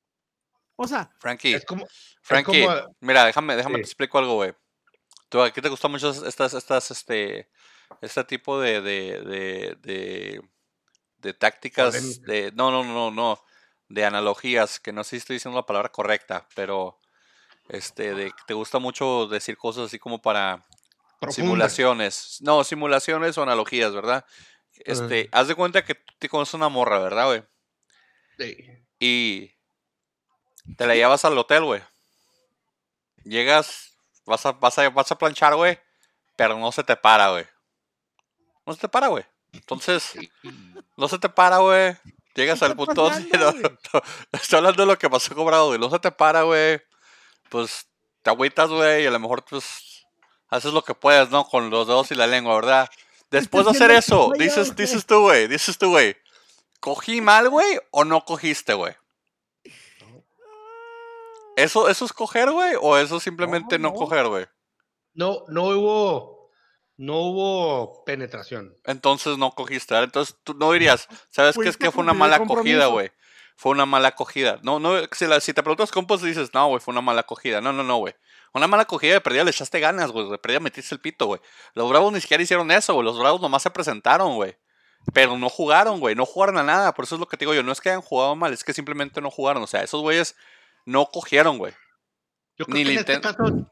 [0.77, 1.87] O sea, Frankie, Es como.
[2.23, 3.83] Frankie, como- mira, déjame, déjame Sí.
[3.83, 4.55] te explico algo, güey.
[5.29, 7.51] ¿Tú, ¿A qué te gustan mucho estas, estas, este,
[8.01, 10.43] este tipo de, de, de, de,
[11.19, 13.41] de tácticas, de, no, no, no, no,
[13.89, 17.01] de analogías, que no sé si estoy diciendo la palabra correcta, pero,
[17.69, 20.65] este, de, te gusta mucho decir cosas así como para
[21.31, 24.25] simulaciones, no, simulaciones o analogías, ¿verdad?
[24.77, 27.43] Este, haz de cuenta que tú te conoces una morra, ¿verdad, güey?
[28.37, 28.57] Sí.
[28.99, 29.55] y
[30.77, 31.83] te la llevas al hotel, güey.
[33.25, 33.97] Llegas,
[34.27, 35.79] vas a, vas a, vas a planchar, güey,
[36.37, 37.47] pero no se te para, güey.
[38.67, 39.25] No se te para, güey.
[39.53, 40.15] Entonces,
[40.97, 41.97] no se te para, güey.
[42.35, 45.79] Llegas ¿Qué al punto no, no, estoy hablando de lo que pasó con Bravo, güey.
[45.79, 46.83] No se te para, güey.
[47.49, 47.87] Pues
[48.23, 49.94] te agüitas, güey, y a lo mejor, pues,
[50.55, 51.45] haces lo que puedas, ¿no?
[51.45, 52.89] Con los dedos y la lengua, ¿verdad?
[53.31, 56.17] Después de hacer eso, dices, dices tú, güey, dices tú, güey.
[56.81, 58.95] ¿Cogí mal, güey, o no cogiste, güey?
[61.57, 62.75] ¿Eso, ¿Eso es coger, güey?
[62.81, 63.95] ¿O eso simplemente no, no.
[63.95, 64.47] coger, güey?
[65.15, 66.51] No, no hubo.
[66.97, 68.77] No hubo penetración.
[68.85, 69.95] Entonces no cogiste.
[69.95, 70.05] ¿verdad?
[70.05, 71.63] Entonces tú no dirías, ¿sabes qué?
[71.63, 73.11] Es Fuiste que fue una el mala acogida, güey.
[73.57, 74.59] Fue una mala acogida.
[74.63, 77.61] No, no, si, la- si te preguntas compas dices, no, güey, fue una mala acogida.
[77.61, 78.15] No, no, no, güey.
[78.55, 80.31] Una mala acogida de perdida le echaste ganas, güey.
[80.31, 81.41] De perdida metiste el pito, güey.
[81.75, 83.05] Los bravos ni siquiera hicieron eso, güey.
[83.05, 84.57] Los bravos nomás se presentaron, güey.
[85.13, 86.15] Pero no jugaron, güey.
[86.15, 86.95] No jugaron a nada.
[86.95, 87.63] Por eso es lo que te digo yo.
[87.63, 89.63] No es que hayan jugado mal, es que simplemente no jugaron.
[89.63, 90.37] O sea, esos güeyes
[90.87, 91.73] no cogieron, güey.
[92.57, 93.71] Yo creo Ni que en este caso.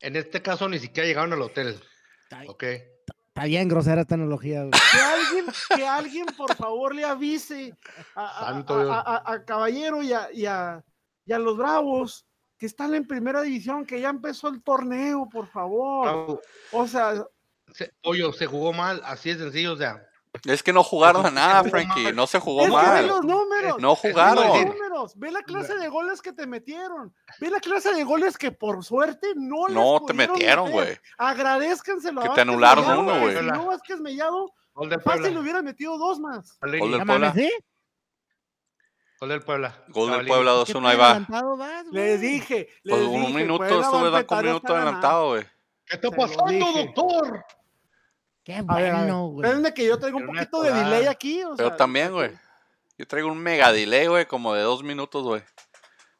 [0.00, 1.80] En este caso ni siquiera llegaron al hotel.
[2.24, 2.62] Está, Ok.
[2.64, 4.72] está bien grosera esta analogía, güey.
[4.72, 5.46] que alguien,
[5.76, 7.74] que alguien por favor le avise
[8.14, 10.84] a, a- Santo a- a- a- a Caballero y a, y a-
[11.24, 12.26] y a los Bravos
[12.62, 16.40] que están en primera división, que ya empezó el torneo, por favor.
[16.70, 17.26] O sea,
[17.74, 19.02] Se- Pollo, se jugó mal.
[19.04, 19.72] Así de sencillo.
[19.72, 20.00] O sea,
[20.44, 22.04] Es que no jugaron a nada, Frankie.
[22.04, 22.14] mal.
[22.14, 23.06] No se jugó es que ve mal.
[23.08, 23.78] los números.
[23.80, 24.44] No jugaron.
[24.44, 27.92] Ve decir, los números, ve la clase de goles que te metieron, ve la clase
[27.94, 30.96] de goles que por suerte no les No te metieron, güey.
[31.18, 33.38] Agradezcanselo a Que te Vázquez anularon Mellado, uno, güey.
[33.38, 34.52] Si no Vázquez Mellado,
[35.02, 36.56] fácil le hubiera metido dos más.
[36.60, 37.50] Gol del-.
[39.22, 39.84] Gol del Puebla.
[39.86, 40.26] Gol del.
[40.26, 41.26] Puebla ¿Qué 2-1, ahí va.
[41.56, 42.30] vas, Les güey?
[42.32, 43.24] dije, les Pues dije.
[43.24, 45.42] un minuto, Puebla va a estuve dando un minuto adelantado, güey.
[45.86, 46.84] ¿Qué está pasando, dije.
[46.92, 47.44] doctor?
[48.42, 49.44] Qué bueno, güey.
[49.46, 51.44] espérenme que yo traigo un poquito de delay aquí.
[51.44, 52.32] o Pero sea, también, güey.
[52.98, 55.42] Yo traigo un mega delay, güey, como de dos minutos, güey.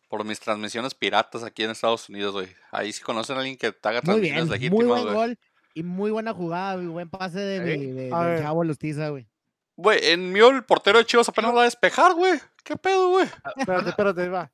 [0.09, 2.55] Por mis transmisiones piratas aquí en Estados Unidos, güey.
[2.71, 5.15] Ahí sí conocen a alguien que te haga Muy transmisiones bien, muy legítimas, buen güey.
[5.29, 5.39] gol
[5.75, 7.79] y muy buena jugada, y buen pase de, ¿Eh?
[7.93, 8.43] de- ver.
[8.43, 9.27] chavo Lustiza, güey.
[9.83, 12.41] Güey, en mío el portero de Chivas apenas lo va a despejar, güey.
[12.63, 13.29] ¿Qué pedo, güey?
[13.57, 14.51] Espérate, espérate, va.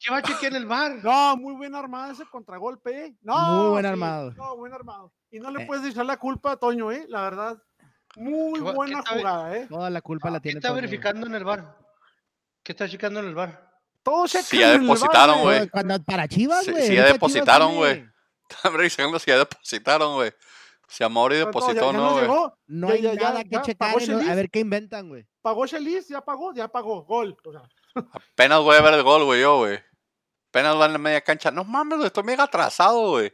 [0.00, 0.92] ¿Qué va a chequear en el bar?
[1.04, 3.04] No, muy bien armado ese contragolpe.
[3.06, 3.16] ¿eh?
[3.22, 4.32] No, Muy buen sí, armado.
[4.32, 5.12] No, buen armado.
[5.30, 5.66] Y no le Eh.
[5.66, 7.04] puedes echar la culpa a Toño, ¿eh?
[7.08, 7.62] La verdad.
[8.16, 9.66] Muy ¿Qué buena qué jugada, ¿eh?
[9.70, 10.82] Toda la culpa la ¿Qué tiene está Toño, güey.
[10.88, 11.78] verificando en el bar?
[12.64, 13.70] ¿Qué está checando en el bar?
[14.02, 15.68] Todo Sí, checa ya en el depositaron, güey.
[16.04, 16.86] Para Chivas, Sí, güey.
[16.88, 18.04] sí, ya ahorita Chivas depositaron, güey.
[18.48, 20.32] Están revisando si ya depositaron, güey.
[20.92, 22.20] Si Amaury depositó, ya no, güey.
[22.22, 22.54] llegó.
[22.66, 24.08] No Ya- hay ya- ya- nada que ya checar.
[24.08, 25.26] no- a ver qué inventan, güey.
[25.40, 27.02] Pagó Chelis, ya pagó, ya pagó.
[27.04, 27.36] Gol.
[27.44, 27.62] O sea,
[28.34, 29.78] Apenas voy a ver el gol, güey, yo, güey.
[30.50, 31.50] Apenas va en la media cancha.
[31.50, 33.32] No mames, güey, estoy mega atrasado, güey.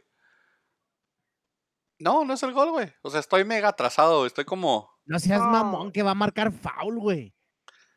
[1.99, 2.93] No, no es el gol, güey.
[3.01, 4.27] O sea, estoy mega atrasado, güey.
[4.27, 4.89] Estoy como.
[5.05, 5.47] No seas No.
[5.49, 7.35] mamón que va a marcar foul, güey.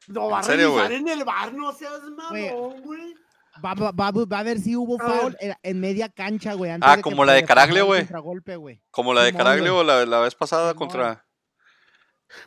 [0.08, 3.14] no va a revisar en el bar, no seas mamón, güey.
[3.62, 6.70] Va, va, va, va a ver si hubo foul en, en media cancha, güey.
[6.70, 8.06] antes Ah, que como la de Caraglio, güey.
[8.90, 9.86] Como la de Caraglio güey.
[9.86, 10.78] la, la vez pasada Simón.
[10.88, 11.26] contra.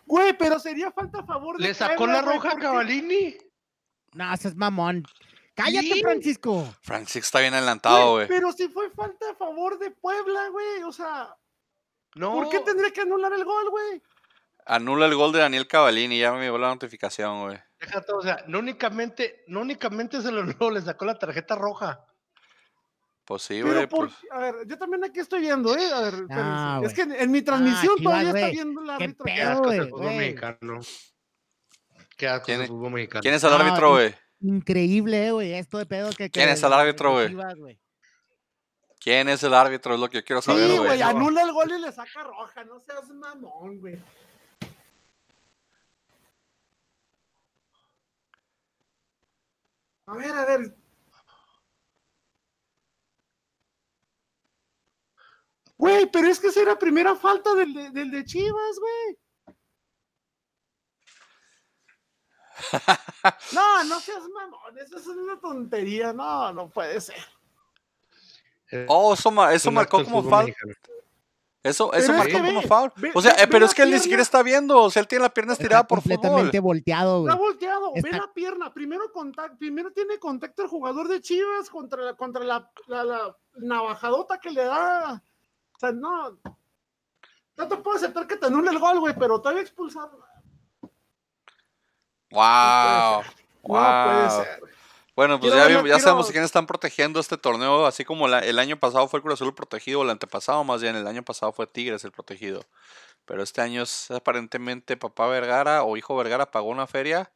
[0.05, 3.35] Güey, pero sería falta a favor de ¿Le sacó la roja a Cavalini?
[4.13, 5.03] No, seas mamón.
[5.53, 6.01] Cállate, Sí.
[6.01, 6.67] Francisco.
[6.81, 8.27] Francis está bien adelantado, Güey.
[8.27, 10.83] Pero si fue falta a favor de Puebla, güey.
[10.83, 11.35] O sea,
[12.15, 12.33] No.
[12.33, 14.01] ¿por qué tendría que anular el gol, güey?
[14.65, 16.17] Anula el gol de Daniel Cavallini.
[16.19, 17.59] Ya me llegó la notificación, güey.
[17.79, 21.55] Deja todo, o sea, no únicamente, no únicamente se lo no, le sacó la tarjeta
[21.55, 22.05] roja.
[23.25, 23.87] Pues sí, Pero güey.
[23.87, 25.91] por, Pues, a ver, yo también aquí estoy viendo, ¿eh?
[25.91, 26.33] A ver, espérense.
[26.37, 28.51] Ah, es que en, en mi transmisión Chivas, todavía está güey.
[28.51, 29.25] viendo el Qué árbitro.
[29.25, 30.79] Qué asco el fútbol mexicano.
[32.17, 33.21] Qué asco ¿Quién es el fútbol mexicano.
[33.23, 34.15] ¿Quién es el No, árbitro, güey?
[34.41, 36.15] increíble, eh, güey, esto de pedo que...
[36.25, 37.35] que ¿Quién es el árbitro, güey?
[38.99, 39.93] ¿Quién es el árbitro?
[39.95, 40.87] Es lo que yo quiero saber, Sí, güey.
[40.89, 42.63] güey, anula el gol y le saca roja.
[42.63, 43.97] No seas mamón, güey.
[50.07, 50.75] A ver, a ver.
[55.77, 59.17] Güey, pero es que esa era primera falta del de, del de Chivas, güey.
[63.53, 66.13] No, no seas mamón, eso es una tontería.
[66.13, 67.17] No, no puede ser.
[68.71, 70.55] Eh, Oh, eso, eso marcó como fútbol
[71.65, 72.91] Eso, Pero eso es marcó que como ve, foul.
[72.97, 74.81] ve- O sea, ve- eh, ve pero es que él ni siquiera está viendo.
[74.83, 76.15] O sea, él tiene la pierna estirada Está por fútbol.
[76.17, 77.31] completamente volteado, güey.
[77.33, 78.73] Está volteado, ve la pierna.
[78.73, 83.35] Primero contacto, primero tiene contacto el jugador de Chivas contra la, contra la, la, la
[83.55, 85.23] navajadota que le da.
[85.75, 86.37] O sea, no.
[87.57, 90.09] No te puedo aceptar que te anule el gol, güey, pero te voy a expulsar.
[92.31, 93.21] Wow.
[93.21, 93.23] No
[93.63, 94.29] puede Wow.
[94.43, 94.61] ser.
[95.15, 98.59] Bueno, pues Quiero ya, ya sabemos quién están protegiendo este torneo, así como la- el
[98.59, 101.23] año pasado fue el Cruz Azul el protegido, o el antepasado más bien, el año
[101.23, 102.65] pasado fue Tigres el protegido.
[103.25, 107.31] Pero este año es aparentemente papá Vergara o hijo Vergara pagó una feria,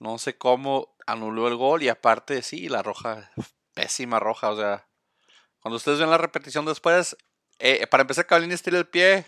[0.00, 3.30] no sé cómo anuló el gol y aparte sí, la roja,
[3.74, 4.88] pésima roja, o sea,
[5.60, 7.16] cuando ustedes ven la repetición después,
[7.60, 9.24] eh, para empezar Cavallini estira el pie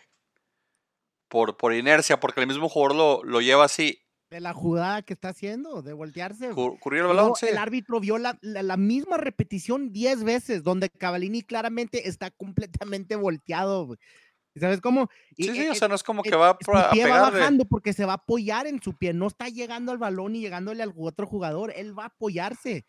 [1.28, 5.12] por, por inercia, porque el mismo jugador lo, lo lleva así, De la jugada que
[5.12, 6.50] está haciendo, de voltearse.
[6.50, 7.46] currió el balón, sí.
[7.46, 13.16] El árbitro vio la, la- la misma repetición 10 veces, donde Cavallini claramente está completamente
[13.16, 13.86] volteado.
[13.86, 13.98] güey.
[14.56, 15.08] ¿Sabes cómo?
[15.36, 17.30] Y, Sí, sí, eh, o sea, no es como que eh, va a pie va
[17.30, 20.40] bajando porque se va a apoyar en su pie, no está llegando al balón y
[20.40, 22.84] llegándole al otro jugador, él va a apoyarse.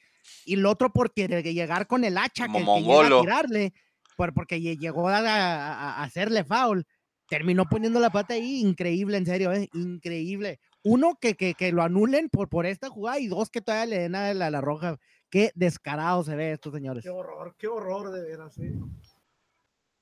[0.45, 3.73] Y el otro por querer llegar con el hacha que, que llega a tirarle,
[4.15, 6.85] por, porque lle- llegó a, a- a hacerle foul,
[7.27, 10.59] terminó poniendo la pata ahí, increíble, en serio, eh, increíble.
[10.83, 13.99] Uno, que, que, que lo anulen por, por esta jugada y dos, que todavía le
[14.03, 14.97] den a la, la roja.
[15.29, 17.03] Qué descarado se ve esto, señores.
[17.03, 18.73] Qué horror, qué horror de veras, sí.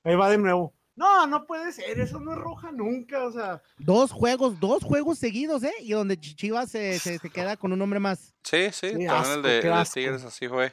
[0.04, 0.74] Ahí va de nuevo.
[0.96, 3.62] No, no puede ser, eso no es roja nunca, o sea.
[3.78, 5.72] Dos juegos, dos juegos seguidos, ¿eh?
[5.80, 8.34] Y donde Ch- Chivas se, se- se queda con un hombre más.
[8.42, 9.88] Sí, sí, también el de, el.
[9.92, 10.72] Tigres así fue.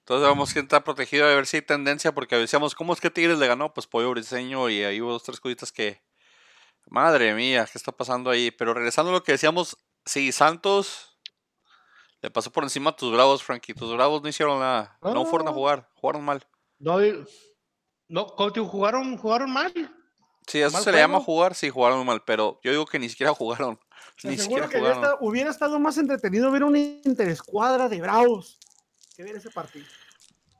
[0.00, 3.10] Entonces vamos quién está protegido, a ver si hay tendencia, porque decíamos, ¿cómo es que
[3.10, 3.72] Tigres le ganó?
[3.72, 6.00] Pues Pollo Briseño y ahí hubo dos, tres cositas que...
[6.86, 8.50] Madre mía, ¿qué está pasando ahí?
[8.50, 11.12] Pero regresando a lo que decíamos, sí, Santos
[12.22, 13.74] le pasó por encima a tus bravos, Frankie.
[13.74, 16.46] Tus bravos no hicieron nada, no fueron a jugar, jugaron mal.
[16.78, 16.98] No,
[18.08, 19.72] no, jugaron, jugaron mal.
[20.46, 23.08] Sí, eso ¿Mal se le llama jugar, sí, jugaron mal, pero yo digo que ni
[23.08, 23.78] siquiera jugaron.
[24.24, 24.98] Ni siquiera que jugaron.
[24.98, 28.58] estado, hubiera estado más entretenido ver una interescuadra de bravos
[29.16, 29.86] que ver ese partido.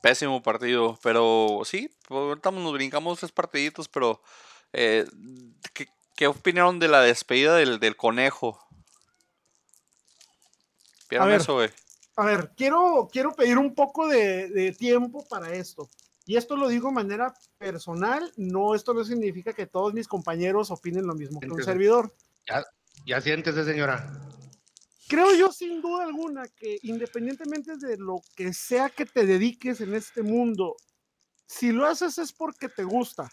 [0.01, 4.21] Pésimo partido, pero sí, pues, ahorita nos brincamos tres partiditos, pero
[4.73, 5.05] eh,
[5.73, 8.59] ¿qué, qué opinaron de la despedida del, del conejo?
[11.09, 11.41] ¿Vieron ver.
[11.41, 11.69] eso, güey?
[12.15, 15.89] A ver, quiero, quiero pedir un poco de, de tiempo para esto.
[16.25, 20.71] Y esto lo digo de manera personal, no, esto no significa que todos mis compañeros
[20.71, 22.15] opinen lo mismo que un servidor.
[23.05, 24.09] Ya siéntese, señora.
[25.07, 29.93] Creo yo sin duda alguna que independientemente de lo que sea que te dediques en
[29.93, 30.77] este mundo,
[31.45, 33.29] si lo haces es porque te gusta.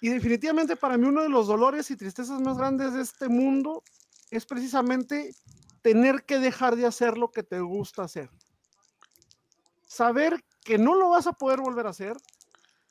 [0.00, 3.82] Y definitivamente para mí uno de los dolores y tristezas más grandes de este mundo
[4.30, 5.34] es precisamente
[5.82, 8.30] tener que dejar de hacer lo que te gusta hacer.
[9.86, 12.16] Saber que no lo vas a poder volver a hacer,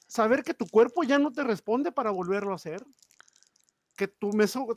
[0.07, 2.85] saber que tu cuerpo ya no te responde para volverlo a hacer,
[3.95, 4.31] que tu,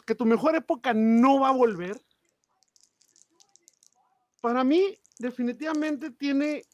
[0.05, 2.01] que tu mejor época no va a volver.
[4.41, 6.65] Para mí, definitivamente tiene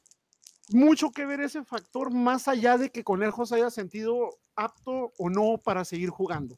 [0.70, 5.30] mucho que ver ese factor más allá de que Conejo se haya sentido apto o
[5.30, 6.56] no para seguir jugando.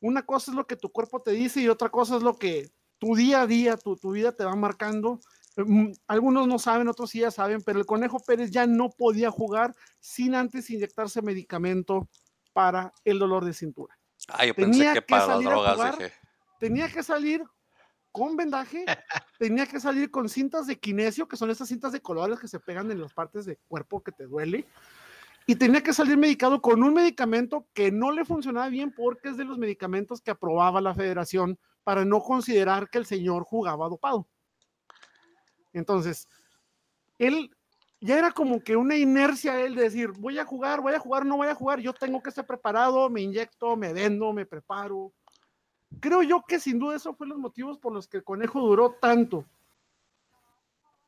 [0.00, 2.70] Una cosa es lo que tu cuerpo te dice y otra cosa es lo que
[2.98, 5.20] tu día a día, tu, tu vida te va marcando.
[5.56, 9.30] Mm, Algunos no saben, otros sí ya saben, pero el Conejo Pérez ya no podía
[9.30, 12.08] jugar sin antes inyectarse medicamento
[12.52, 13.98] para el dolor de cintura.
[14.28, 15.98] Ah, yo pensé tenía que que para las salir a drogas, jugar.
[15.98, 16.12] dije.
[16.58, 17.42] Tenía que salir
[18.12, 18.84] con vendaje,
[19.38, 22.60] tenía que salir con cintas de kinesio, que son esas cintas de colores que se
[22.60, 24.66] pegan en las partes del cuerpo que te duele,
[25.46, 29.36] y tenía que salir medicado con un medicamento que no le funcionaba bien porque es
[29.36, 34.26] de los medicamentos que aprobaba la federación para no considerar que el señor jugaba dopado.
[35.72, 36.28] Entonces,
[37.18, 37.54] él
[38.00, 41.26] ya era como que una inercia él de decir, voy a jugar, voy a jugar,
[41.26, 45.12] no voy a jugar, yo tengo que estar preparado, me inyecto, me vendo, me preparo.
[46.00, 48.92] Creo yo que sin duda eso fue los motivos por los que el conejo duró
[49.00, 49.44] tanto.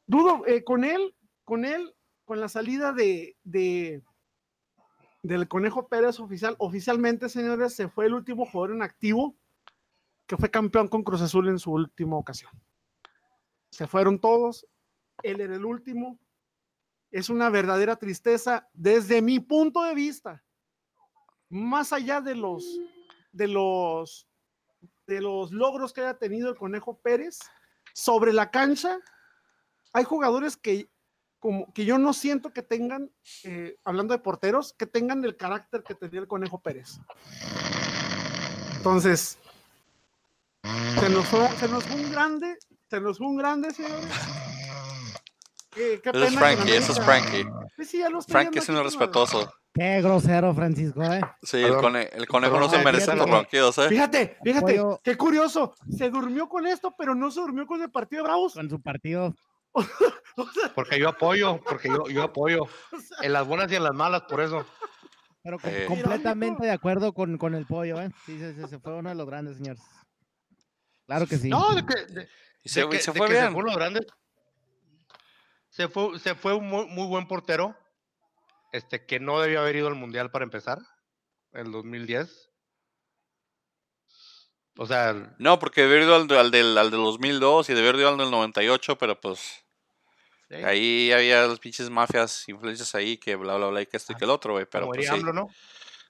[0.07, 1.95] Dudo, eh, con él, con él,
[2.25, 4.03] con la salida de, de
[5.27, 9.37] del conejo Pérez oficial, oficialmente, señores, se fue el último jugador en activo
[10.27, 12.51] que fue campeón con Cruz Azul en su última ocasión.
[13.71, 14.67] se fueron todos,
[15.23, 16.19] él era el último.
[17.11, 20.43] Es una verdadera tristeza desde mi punto de vista.
[21.49, 22.65] Más allá de los
[23.33, 24.29] de los
[25.07, 27.39] de los logros que haya tenido el Conejo Pérez
[27.95, 28.99] sobre la cancha,
[29.93, 30.91] hay jugadores que
[31.47, 33.09] como que yo no siento que tengan,
[33.45, 36.99] eh, hablando de porteros, que tengan el carácter que tenía el Conejo Pérez.
[38.79, 39.39] Entonces,
[40.99, 42.59] se nos fue, se nos fue un grande,
[42.91, 44.07] se nos fue un grande, señores.
[45.73, 47.47] Qué Eso es pena Frankie, eso es Frankie.
[47.77, 49.55] Sí, sí, ya lo estoy Frankie es un respetuoso.
[49.73, 51.21] Qué grosero, Francisco, ¿eh?
[51.45, 53.39] Sí, el, cone- el conejo no se merece los güey.
[53.39, 53.89] ronquidos, ¿eh?
[53.89, 55.77] Fíjate, fíjate, Apoyo- qué curioso.
[55.97, 58.55] Se durmió con esto, pero no se durmió con el partido de Bravos.
[58.55, 59.33] Con su partido.
[60.39, 62.65] O sea, Porque yo apoyo, porque yo, yo apoyo.
[62.93, 64.67] o sea, En las buenas y en las malas, por eso.
[65.43, 65.87] Pero com- Eh.
[65.89, 68.11] completamente de acuerdo con, con el pollo, ¿eh?
[68.27, 69.81] Sí, sí, sí, se fue uno de los grandes, señores.
[71.07, 71.49] Claro que sí.
[71.49, 72.29] No, de que, de-
[72.67, 73.53] se, de que- y se de fue que se bien.
[73.53, 74.07] fue uno de los grandes.
[75.71, 77.75] Se fue, se fue un muy, muy buen portero.
[78.73, 80.79] Este, que no debió haber ido al mundial para empezar.
[81.53, 82.51] En el 2010.
[84.79, 87.75] O sea, No, porque debió haber ido al, de- al del, al del 2002 y
[87.75, 89.63] debió haber ido al del 98, pero pues
[90.49, 94.13] sí, ahí había las pinches mafias, influencias ahí, que bla, bla, bla, y que esto
[94.13, 94.67] y que el otro, güey.
[94.67, 95.15] Pero pues sí.
[95.15, 95.49] AMLO, ¿no?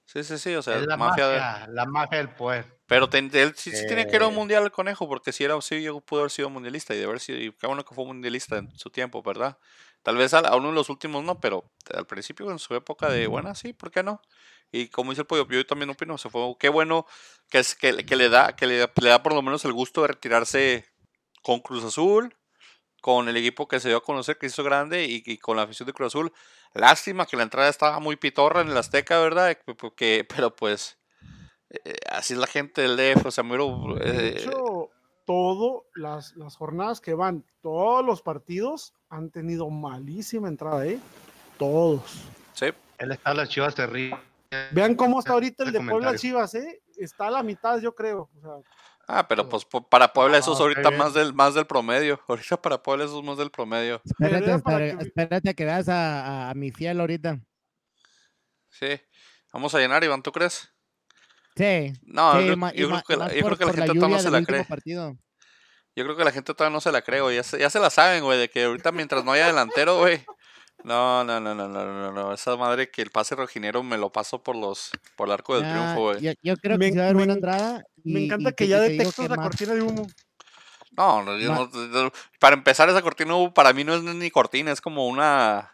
[0.05, 1.29] Sí, sí, sí, o sea, es la mafia.
[1.29, 2.77] de- la magia del poder.
[2.87, 4.37] Pero ten- él sí, sí tenía que ir a un Eh.
[4.37, 7.39] mundial el conejo, porque si era, sí pudo haber sido mundialista y de haber sido,
[7.39, 9.59] y qué bueno que fue mundialista en su tiempo, ¿verdad?
[10.05, 13.27] Tal vez a, uno de los últimos no, pero al principio en su época de
[13.27, 14.23] buena, sí, ¿por qué no?
[14.71, 17.07] Y como dice el pollo, yo también opino, se fue, qué bueno
[17.51, 20.03] que es que, que le da, que le, le da por lo menos el gusto
[20.03, 20.87] de retirarse
[21.43, 22.37] con Cruz Azul,
[23.01, 25.63] con el equipo que se dio a conocer, que hizo grande, y, y con la
[25.63, 26.33] afición de Cruz Azul.
[26.75, 29.57] Lástima que la entrada estaba muy pitorra en el Azteca, ¿verdad?
[29.79, 30.99] Porque, pero pues,
[31.71, 34.91] eh, así es la gente del DF, o sea, me hubiera, de eh, hecho,
[35.25, 40.99] todo, las, las jornadas que van, todos los partidos han tenido malísima entrada, ¿eh?
[41.59, 42.03] Todos.
[42.53, 42.67] sí,
[42.99, 44.17] Él está las chivas se ríe.
[44.73, 46.17] Vean cómo está ahorita el de Puebla.
[46.17, 46.83] Chivas, ¿eh?
[46.97, 48.31] Está a la mitad, yo creo.
[48.37, 48.71] O sea,
[49.09, 52.21] Ah, pero pues para Puebla eso es Ah, ahorita más del, más del promedio.
[52.29, 54.01] Ahorita para Puebla eso es más del promedio.
[54.05, 57.39] Espérate, espérate, que- espérate a que veas a, a- a mi fiel ahorita.
[58.71, 59.01] Sí.
[59.53, 60.69] Vamos a llenar, Iván, ¿tú crees?
[61.57, 61.93] Sí.
[62.03, 64.31] No, sí, yo, creo que la, yo creo por- que la gente todavía no se
[64.31, 64.65] la cree.
[64.65, 65.17] partido.
[65.95, 67.37] Yo creo que la gente todavía no se la cree, güey.
[67.37, 70.23] Ya se, ya se la saben, güey, de que ahorita mientras no haya delantero, güey.
[70.85, 72.33] No, no, no, no, no, no, no.
[72.33, 75.65] Esa madre que el pase rojinero me lo paso por los por el arco del
[75.65, 76.21] Ya, triunfo, güey.
[76.21, 77.85] yo, yo creo Me que va a haber en- buena me entrada.
[78.05, 80.07] me encanta y que ya detectas la más- cortina de humo.
[80.93, 84.31] No, no, yo no- no- para empezar esa cortina hubo- para mí no es ni
[84.31, 85.73] cortina, es como una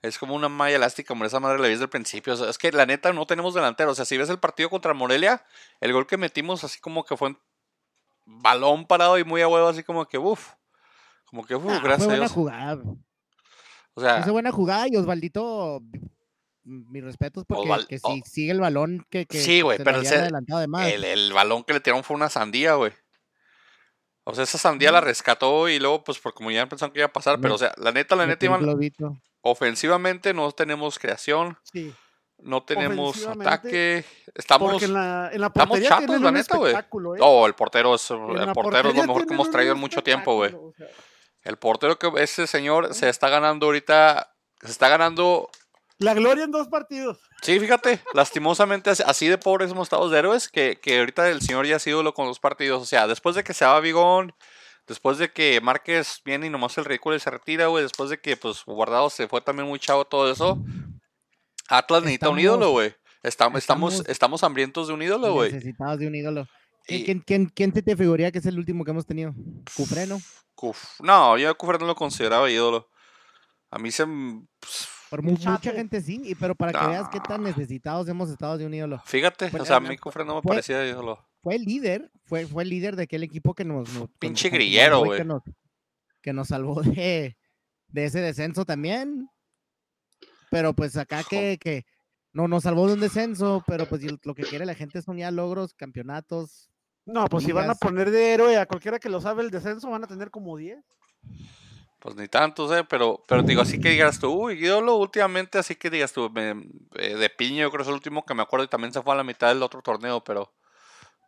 [0.00, 2.48] es como una malla elástica, hombre, esa madre la vi desde el principio, o sea,
[2.48, 5.44] es que la neta no tenemos delantero, o sea, si ves el partido contra Morelia,
[5.80, 7.34] el gol que metimos así como que fue
[8.24, 10.52] balón parado y muy a huevo, así como que uff,
[11.24, 12.32] como que uff, Ah, gracias fue a buena Dios.
[12.32, 12.82] jugada.
[13.98, 15.80] O sea, buena jugada y Osvaldito,
[16.64, 20.60] mis respetos porque Osval- que sigue el balón que, que Sí, güey, pero ese- adelantado
[20.60, 22.92] de el, el balón que le tiraron fue una sandía, güey.
[24.24, 27.06] O sea, esa sandía la rescató y luego, pues, por como ya pensaban que iba
[27.06, 29.16] a pasar, pero, o sea, la neta, la neta, globito.
[29.40, 31.94] ofensivamente no tenemos creación, Sí.
[32.36, 34.72] no tenemos ataque, estamos...
[34.72, 36.74] Porque en la, en la estamos portería tienen la neta, güey.
[36.74, 36.84] ¿eh?
[37.18, 40.34] No, el portero es, el portero es lo mejor que hemos traído en mucho tiempo,
[40.34, 40.50] güey.
[40.50, 40.86] espectáculo, o sea,
[41.42, 45.48] El portero que ese señor se está ganando ahorita, se está ganando...
[45.98, 47.18] La gloria en dos partidos.
[47.42, 51.66] Sí, fíjate, lastimosamente así- de pobres hemos estado de héroes que, que ahorita el señor
[51.66, 52.82] ya ha sido lo con los partidos.
[52.82, 54.32] O sea, después de que se va Vigón,
[54.86, 58.20] después de que Márquez viene y nomás el ridículo y se retira, güey, después de
[58.20, 60.62] que pues Guardado se fue también muy chavo todo eso,
[61.68, 62.94] Atlas necesita un ídolo, güey.
[63.24, 65.50] Estamos, estamos, estamos hambrientos de un ídolo, güey.
[65.52, 66.46] Necesitados de un ídolo.
[66.88, 69.34] ¿Quién, Y- quién, quién, quién se te figuraría que es el último que hemos tenido?
[69.76, 70.18] Cufreno.
[70.56, 72.88] Cuf- No, yo a Cufre no lo consideraba ídolo.
[73.70, 74.06] A mí se...
[74.06, 75.76] pues, Por mu- mucha chato.
[75.76, 79.00] gente sí, y pero para que veas qué tan necesitados hemos estado de un ídolo.
[79.04, 81.22] Fíjate, Pues, o sea, a mí Cufre no me fue- parecía ídolo.
[81.42, 83.88] Fue el líder, fue, fue el líder de aquel equipo que nos...
[84.18, 85.18] Pinche grillero, fue güey.
[85.20, 85.42] Que nos,
[86.22, 87.36] que nos salvó de,
[87.88, 89.28] de ese descenso también.
[90.50, 91.84] Pero pues acá que, que
[92.32, 95.30] no nos salvó de un descenso, pero pues lo que quiere la gente son ya
[95.30, 96.70] logros, campeonatos.
[97.08, 99.88] No, pues si van a poner de héroe a cualquiera que lo sabe el descenso,
[99.90, 100.84] van a tener como 10.
[102.00, 105.74] Pues ni tantos, eh, pero, pero digo, así que digas tú, uy, ídolo últimamente, así
[105.74, 108.42] que digas tú, me- eh, de Piño yo creo que es el último que me
[108.42, 110.52] acuerdo y también se fue a la mitad del otro torneo, pero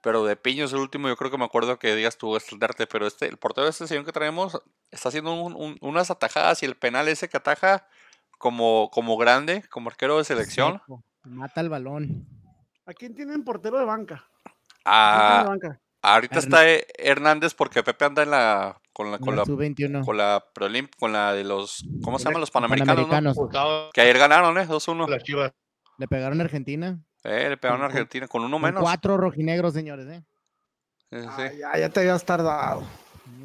[0.02, 2.50] pero de Piño es el último, yo creo que me acuerdo que digas tú, es
[2.52, 4.58] el Darte, pero este, el portero de este señor que traemos
[4.90, 7.86] está haciendo un- un- unas atajadas y el penal ese que ataja
[8.38, 10.80] como, como grande, como arquero de selección,
[11.24, 12.26] mata el balón.
[12.86, 14.24] ¿A quién tienen portero de banca?
[14.84, 15.80] ¿Quién tiene a, de banca?
[16.02, 19.44] ahorita Hern- está eh, Hernández porque Pepe anda en la con la, con la la,
[19.44, 20.04] sub-21.
[20.04, 20.44] con la
[20.98, 22.40] con la de los, ¿cómo se llaman?
[22.40, 23.08] Los panamericanos, ¿no?
[23.08, 23.36] Panamericanos.
[23.36, 24.66] Expulsado Que ayer ganaron, ¿eh?
[24.66, 25.08] 2-1.
[25.08, 25.52] las Chivas.
[25.98, 26.98] Le pegaron a Argentina.
[27.24, 28.82] Eh, le pegaron a Argentina con uno Con menos.
[28.82, 30.22] Cuatro rojinegros, señores, ¿eh?
[31.12, 32.82] Sí, Ah, ya, ya te habías tardado.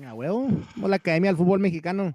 [0.08, 0.48] A huevo.
[0.74, 2.14] Como la Academia del Fútbol Mexicano.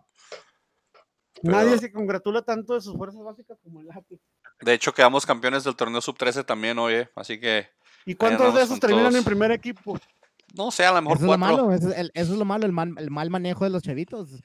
[1.42, 4.20] Pero- Nadie se congratula tanto de sus fuerzas básicas como el Happy.
[4.60, 7.10] De hecho, quedamos campeones del torneo sub-13 también hoy, ¿eh?
[7.16, 7.68] Así que,
[8.06, 9.98] ¿Y cuántos de esos terminan en primer equipo?
[10.54, 11.56] no sé, a lo mejor Eso es lo cuatro.
[11.66, 13.82] malo, eso es, el- eso es lo malo, el mal, el mal manejo de los
[13.82, 14.42] chavitos.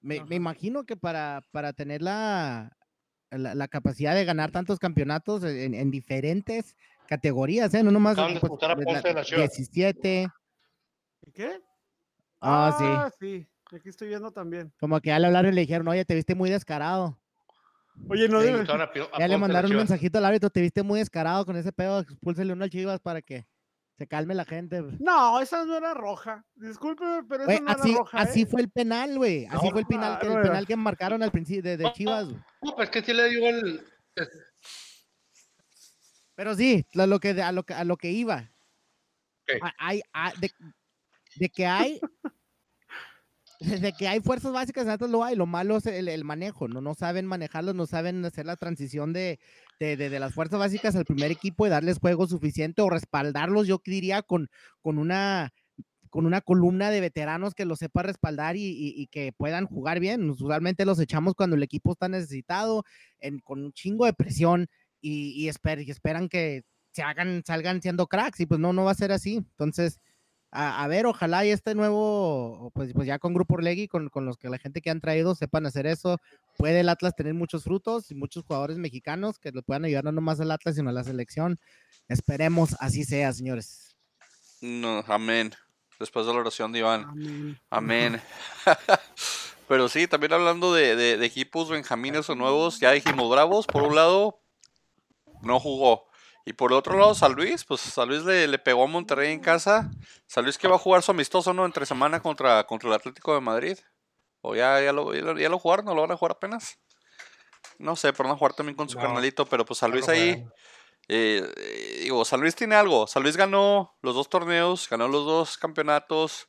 [0.00, 2.76] Me, imagino que para, para tener la,
[3.30, 6.76] la, la capacidad de ganar tantos campeonatos en, en diferentes
[7.08, 7.82] categorías, ¿eh?
[7.82, 9.50] No nomás pues, de la- Ponce de la Chivas.
[9.56, 10.28] 17.
[11.26, 11.60] ¿Y ¿Qué?
[12.40, 13.38] Ah, sí.
[13.40, 13.48] sí.
[13.74, 14.72] Aquí estoy viendo también.
[14.78, 17.18] Como que ya le hablaron y le dijeron, oye, te viste muy descarado.
[18.08, 18.60] Oye, no debe.
[18.70, 21.72] A a Ya le mandaron un mensajito al árbitro, te viste muy descarado con ese
[21.72, 23.46] pedo, expúlsele uno al Chivas para que
[23.98, 24.82] se calme la gente.
[25.00, 26.44] No, esa no era roja.
[26.54, 28.18] Discúlpeme, pero esa Güey, no así, era roja.
[28.18, 28.46] así ¿eh?
[28.46, 29.46] fue el penal, güey.
[29.46, 32.26] Así No, fue el penal, que, no el penal que marcaron al principio de, Chivas.
[32.26, 32.36] güey.
[32.62, 33.84] No, pues que sí le dio el.
[36.34, 38.50] Pero sí, lo, lo que, a, lo que, a lo que iba.
[39.62, 40.50] A- Hay, a- de,
[41.36, 42.00] de que hay.
[43.60, 45.34] De que hay fuerzas básicas, antes lo hay.
[45.36, 46.68] Lo malo es el, manejo.
[46.68, 49.38] No, no saben manejarlos, no saben hacer la transición de,
[49.80, 53.80] de, de- las fuerzas básicas al primer equipo y darles juego suficiente o respaldarlos, yo
[53.84, 54.48] diría, con,
[54.82, 55.52] con una
[56.08, 60.30] con una columna de veteranos que los sepa respaldar y, que puedan jugar bien.
[60.30, 62.84] Usualmente los echamos cuando el equipo está necesitado,
[63.18, 64.68] en, con un chingo de presión
[65.02, 68.92] y, y esper- esperan que se hagan, salgan siendo cracks y pues no, no va
[68.92, 69.36] a ser así.
[69.36, 70.00] Entonces,
[70.56, 74.24] a, a ver, ojalá y este nuevo, pues, pues ya con Grupo Orlegui, con, con
[74.24, 76.18] los que la gente que han traído sepan hacer eso,
[76.56, 80.12] puede el Atlas tener muchos frutos y muchos jugadores mexicanos que le puedan ayudar no
[80.12, 81.58] nomás al Atlas, sino a la selección.
[82.08, 83.96] Esperemos así sea, señores.
[84.60, 85.52] No, amén.
[85.98, 87.04] Después de la oración de Iván.
[87.04, 87.58] Amén.
[87.70, 88.20] Amén.
[89.68, 93.82] Pero sí, también hablando de, de- de equipos benjamines o nuevos, ya dijimos Bravos, por
[93.82, 94.40] un lado,
[95.42, 96.05] no jugó.
[96.48, 99.40] Y por otro lado, San Luis, pues San Luis le, le pegó a Monterrey en
[99.40, 99.90] casa.
[100.28, 101.66] San Luis que va a jugar su amistoso, ¿no?
[101.66, 103.76] Entre semana contra, contra el Atlético de Madrid.
[104.42, 106.78] O ya, ya, lo, ya, lo- jugaron, ¿no lo van a jugar apenas?
[107.78, 110.08] No sé, pero van a jugar también con su No, carnalito, pero pues San Luis
[110.08, 110.46] ahí,
[111.08, 113.08] eh, eh, digo, San Luis tiene algo.
[113.08, 116.48] San Luis ganó los dos torneos, ganó los dos campeonatos.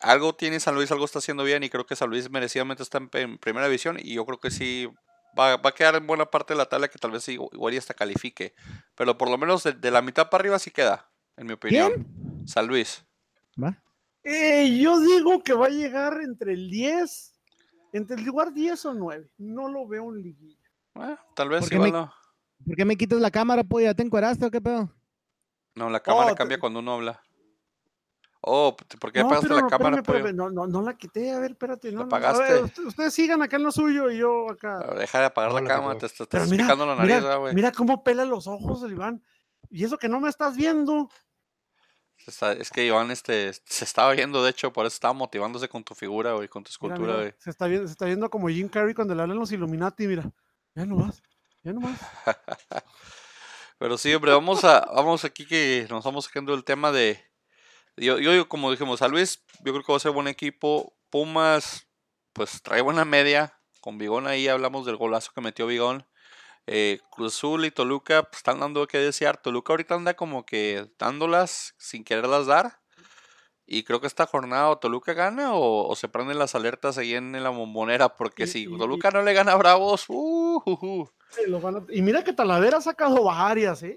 [0.00, 2.98] Algo tiene San Luis, algo está haciendo bien y creo que San Luis merecidamente está
[2.98, 4.90] en, en primera división y yo creo que sí
[5.38, 7.74] va, va a quedar en buena parte de la tabla que tal vez sí, igual
[7.74, 8.54] y hasta califique.
[8.94, 11.92] Pero por lo menos de, de la mitad para arriba sí queda, en mi opinión.
[12.46, 13.04] San Luis.
[13.62, 13.76] ¿Va?
[14.24, 17.34] Eh, yo digo que va a llegar entre el 10,
[17.92, 19.28] entre el lugar 10 o 9.
[19.38, 20.58] No lo veo en liguilla.
[20.94, 22.12] Ah, tal vez Porque igual me- no.
[22.64, 24.88] ¿Por qué me quitas la cámara, pues ya te encueraste o qué pedo?
[25.74, 27.20] No, la cámara te- cambia cuando uno habla.
[28.44, 30.94] Oh, ¿por qué no, apagaste pero la no, cámara, espérame, espérame, no, no, no la
[30.96, 31.92] quité, a ver, espérate.
[31.92, 32.62] No, ¿La ver, apagaste?
[32.64, 34.78] usted- ustedes sigan acá en lo suyo y yo acá.
[34.80, 36.96] Ver, Deja de apagar No, la cámara, te, te- te Pero estás mira, picando la
[36.96, 37.54] nariz, mira, ah, güey.
[37.54, 39.22] mira cómo pela los ojos el Iván.
[39.70, 41.08] Y eso que no me estás viendo.
[42.26, 45.84] Está- es que Iván este, se estaba viendo, de hecho, por eso estaba motivándose con
[45.84, 47.34] tu figura, güey, con tu escultura, güey.
[47.38, 50.24] se, está viendo, se está viendo como Jim Carrey cuando le hablan los Illuminati, mira.
[50.74, 51.22] Ya nomás,
[51.62, 51.98] ya nomás.
[53.78, 57.20] Pero sí, hombre, vamos a, vamos aquí que nos vamos sacando el tema de.
[57.96, 60.94] Yo, yo, como dijimos, San Luis, yo creo que va a ser buen equipo.
[61.10, 61.86] Pumas,
[62.32, 63.58] pues trae buena media.
[63.80, 66.06] Con Bigón ahí hablamos del golazo que metió Bigón.
[66.66, 69.36] Eh, Cruz Azul y Toluca pues, están dando que desear.
[69.36, 72.80] Toluca ahorita anda como que dándolas sin quererlas dar.
[73.66, 77.14] Y creo que esta jornada o Toluca gana o, o se prenden las alertas ahí
[77.14, 78.16] en, la bombonera.
[78.16, 81.08] Porque Y- si y- Toluca no le gana a Bravos, uh, uh, uh.
[81.30, 83.96] Sí, lo van a- Y mira que Talavera ha sacado varias, ¿eh?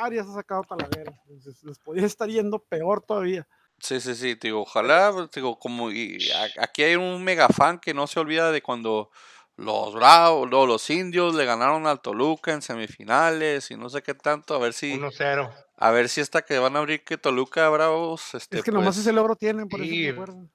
[0.00, 1.12] Varias ha sacado Talavera.
[1.28, 3.46] Entonces, les podría estar yendo peor todavía.
[3.78, 7.22] Sí, sí, sí, te digo, ojalá, pues, te digo, como y a- aquí hay un
[7.24, 9.10] mega fan que no se olvida de cuando
[9.56, 14.14] los Bravos, no, los indios le ganaron al Toluca en semifinales y no sé qué
[14.14, 15.52] tanto, a ver si, 1-0.
[15.76, 18.94] a ver si esta que van a abrir que Toluca Bravos, este, es que nomás
[18.94, 20.48] pues, ese logro tienen, por eso me acuerdo.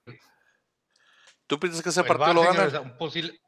[1.48, 2.92] ¿tú piensas que ese El partido lo señores, ganan?
[2.92, 3.40] un posible-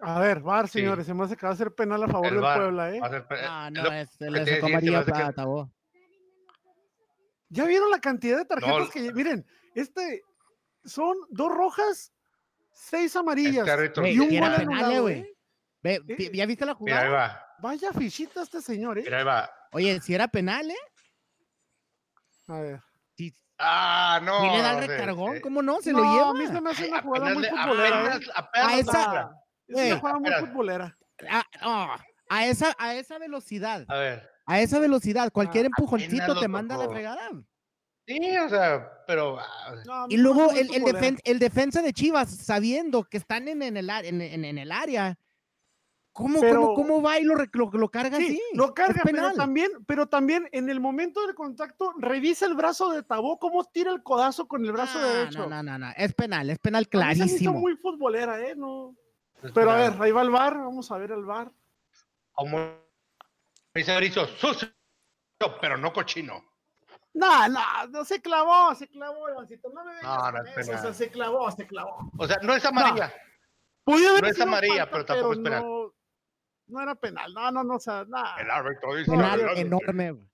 [0.00, 0.80] A ver, VAR, Sí.
[0.80, 3.00] señores, se me hace que va a ser penal a favor el del Puebla, ¿eh?
[3.00, 5.70] va a ser- Ah, es no, lo es, sacó decía, se hace que- para Tabó.
[7.48, 9.46] ¿Ya vieron la cantidad de tarjetas No, que miren?
[9.74, 10.22] Este
[10.84, 12.12] son dos rojas,
[12.72, 15.20] seis amarillas Este y un gol anulado, güey.
[15.20, 16.00] ¿eh?
[16.08, 17.28] Eh, ¿Ya viste la Mira, ahí jugada?
[17.28, 17.46] va.
[17.60, 19.02] Vaya fichita este señor, ¿eh?
[19.04, 19.50] Mira, ahí va.
[19.72, 20.76] Oye, si era penal, ¿eh?
[22.48, 22.80] A ver.
[23.16, 24.40] Si, Ah, no.
[24.40, 25.80] si le da el recargón, eh, ¿cómo no?
[25.80, 26.30] Se no, lo lleva.
[26.30, 27.36] a mí se me hace una jugada apenas
[27.66, 27.88] muy ¿eh?
[27.88, 29.82] apenas- apenas A lo esa- toca.
[29.84, 30.98] Es una jugada muy futbolera.
[31.30, 31.88] Ah, no,
[32.28, 34.28] a, esa, a esa velocidad, A ver.
[34.46, 37.30] a esa velocidad, cualquier Ah, empujoncito te lo manda a la fregada.
[38.06, 39.38] Sí, o sea, pero.
[39.38, 43.48] ah, No, a Y luego el, el, defen- el defensa de Chivas, sabiendo que están
[43.48, 45.16] en, en el, a- en, en- en el área,
[46.12, 48.42] ¿cómo, Pero- cómo, cómo va y lo, lo, lo carga Sí, así?
[48.52, 49.36] lo Es carga, pero penal.
[49.36, 53.90] también, pero también en el momento del contacto, revisa el brazo de Tabó, cómo tira
[53.90, 55.38] el codazo con el brazo Ah, derecho.
[55.48, 57.54] No, no, no, no, es penal, es penal A clarísimo.
[57.54, 58.54] muy futbolera, ¿eh?
[58.54, 58.94] No.
[59.52, 61.50] Pero a ver, ahí va el bar, vamos a ver el bar.
[62.32, 62.78] Como
[63.74, 64.68] dice Mauricio, sucio,
[65.60, 66.42] pero no cochino.
[67.12, 69.68] No, no, no se clavó, se clavó, Ivancito.
[69.72, 70.94] No me vengas No, no con es eso, o sea, penal.
[70.94, 72.10] se clavó, se clavó.
[72.18, 73.12] O sea, no es amarilla.
[73.86, 75.62] Haber No es amarilla, falta, pero tampoco es penal.
[75.62, 75.94] No,
[76.66, 78.36] no era penal, no, no, no, o sea, nada.
[78.40, 79.10] El árbitro dice.
[79.10, 79.58] Penal "No, no, no".
[79.58, 80.10] enorme.
[80.12, 80.28] güey.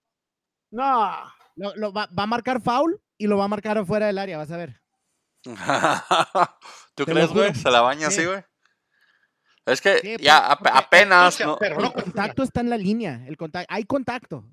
[0.71, 4.19] No, Lo, lo va, va a marcar foul y lo va a marcar afuera del
[4.19, 4.81] área, vas a ver.
[6.95, 7.55] ¿Tú crees, güey?
[7.55, 8.27] ¿Se la baña así, Sí.
[8.27, 8.43] güey?
[9.71, 12.05] Es que Sí, ya porque- porque apenas, pero El no cochina.
[12.35, 14.45] contacto está en la línea, el contacto, hay contacto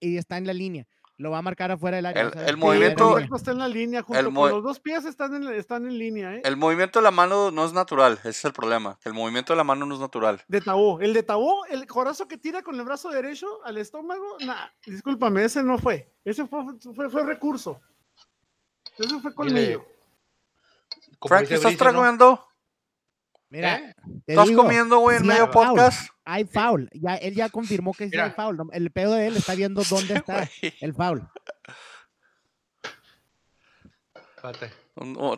[0.00, 0.86] y está en la línea.
[1.18, 2.24] Lo va a marcar afuera del área.
[2.24, 2.46] El- ver.
[2.50, 5.34] el movimiento- el está en la línea, junto el con mo- los dos pies están
[5.34, 6.42] en, están en línea, ¿eh?
[6.44, 8.98] El movimiento de la mano no es natural, ese es el problema.
[9.02, 10.42] que El movimiento de la mano no es natural.
[10.46, 11.00] De Tabó.
[11.00, 15.42] El de Tabó, el corazo que tira con el brazo derecho al estómago, nah, discúlpame,
[15.44, 16.12] ese no fue.
[16.22, 16.60] Ese fue,
[16.94, 17.80] fue, fue recurso.
[18.98, 19.86] Ese fue colmillo.
[21.22, 22.46] Frank, ¿estás comiendo?
[23.56, 23.94] Mira, ¿Eh?
[24.26, 25.66] ¿Estás digo, comiendo, güey, en sí medio hay foul.
[25.68, 26.10] podcast?
[26.26, 26.90] Hay foul.
[26.92, 28.24] Ya, él ya confirmó que sí Mira.
[28.26, 28.58] hay foul.
[28.72, 30.48] El pedo de él está viendo dónde está
[30.80, 31.26] el foul.
[34.36, 34.72] Espérate.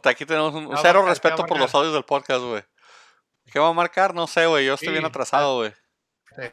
[0.09, 2.63] Aquí tenemos un cero marcar, respeto ¿qué va a por los audios del podcast, güey.
[3.53, 4.15] ¿Qué va a marcar?
[4.15, 4.67] No sé, güey.
[4.67, 5.73] Yo estoy bien atrasado, güey.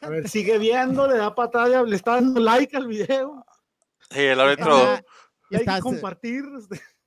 [0.00, 3.44] A ver, sigue viendo, le da patada, le está dando like al video.
[4.10, 4.76] Sí, el árbitro.
[4.76, 5.04] Está,
[5.50, 6.44] Y hay que estás- compartir.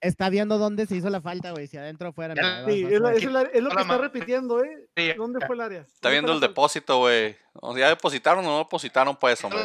[0.08, 1.68] Está viendo dónde se hizo la falta, güey.
[1.68, 2.34] Si adentro o afuera.
[2.36, 3.18] Ya, mira, vas- Sí, es, a la- ver.
[3.18, 4.88] es la- es lo que está repitiendo, ¿eh?
[4.96, 5.82] Sí, ¿Dónde fue el área?
[5.82, 7.36] Está viendo el ¿Dónde fue la depósito, güey.
[7.54, 9.60] O sea, ¿Ya depositaron o no depositaron, pues, hombre?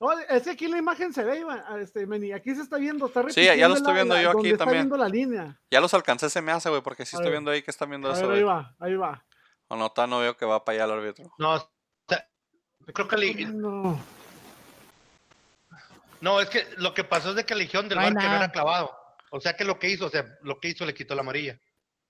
[0.00, 3.06] No, es que aquí la imagen se ve, Iván, este, Meni, aquí se está viendo,
[3.06, 4.82] está Sí, ya lo repitiendo estoy viendo la- yo aquí está también.
[4.84, 5.60] viendo la línea.
[5.70, 7.32] Ya los alcancé, se me hace, güey, porque sí A estoy ver.
[7.32, 9.24] viendo ahí que están viendo A eso, ver, ahí va, ahí va.
[9.68, 11.32] O no, todavía no veo que va para allá el árbitro.
[11.38, 11.58] No,
[12.08, 12.28] sea,
[12.94, 13.98] creo que li- No.
[16.20, 18.36] no, es que lo que pasó es de que eligieron del No bar que no
[18.36, 18.96] era clavado.
[19.36, 21.58] O sea que lo que hizo, o sea, lo que hizo le quitó la amarilla.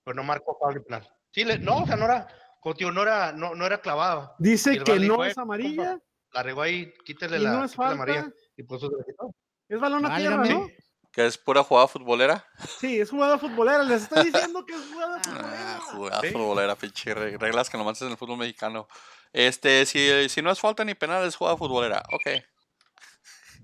[0.03, 1.07] Pero no marcó ni penal.
[1.31, 2.27] Sí, le- no, o sea, no era,
[2.61, 4.33] contigo, no era, no, no era clavado.
[4.39, 5.99] Dice que no "Eh, es amarilla
[6.31, 8.21] La regó ahí, quítale y la, no es quítale la amarilla.
[8.23, 9.33] falta, Y por eso se le quitó.
[9.69, 10.45] es balón a tierra.
[10.45, 10.67] ¿no?
[11.11, 12.45] Que es pura jugada futbolera.
[12.79, 15.79] Sí, es jugada futbolera, les estoy diciendo que es jugada Ah, futbolera.
[15.91, 16.27] jugada Sí.
[16.31, 18.87] futbolera, pinche re- reglas que nomás es en el fútbol mexicano.
[19.33, 22.03] Este, si, si no es falta ni penal, es jugada futbolera.
[22.11, 22.43] Ok.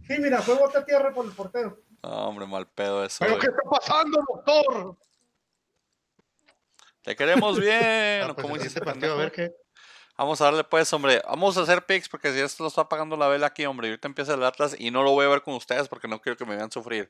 [0.07, 1.80] Sí, mira, fue bote a tierra por el portero.
[2.04, 3.18] No, hombre, mal pedo eso.
[3.20, 3.41] ¿Pero güey.
[3.41, 4.97] qué está pasando, doctor?
[7.01, 8.24] Te queremos bien.
[8.24, 9.51] Ah, ¿o pues, ¿Cómo hiciste, partido, a ver qué.
[10.18, 11.22] Vamos a darle pues, hombre.
[11.28, 13.88] Vamos a hacer picks porque si esto lo está pagando la vela aquí, hombre.
[13.88, 16.22] y Ahorita empieza el Atlas y no lo voy a ver con ustedes porque no
[16.22, 17.10] quiero que me vean sufrir.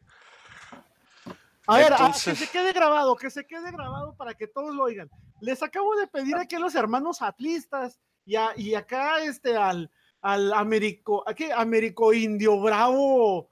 [1.67, 4.83] A ver, ah, que se quede grabado, que se quede grabado para que todos lo
[4.83, 5.09] oigan.
[5.41, 9.89] Les acabo de pedir aquí a los hermanos atlistas y, a- y acá este al,
[10.23, 13.51] al Américo, aquí Américo Indio Bravo,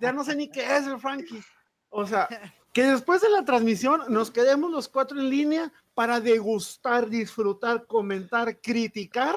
[0.00, 1.42] ya no sé ni qué es el Frankie.
[1.90, 2.26] O sea,
[2.72, 8.60] que después de la transmisión nos quedemos los cuatro en línea para degustar, disfrutar, comentar,
[8.60, 9.36] criticar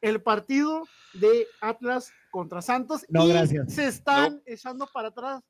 [0.00, 0.84] el partido
[1.14, 3.74] de Atlas contra Santos No, y gracias.
[3.74, 5.42] se están echando para atrás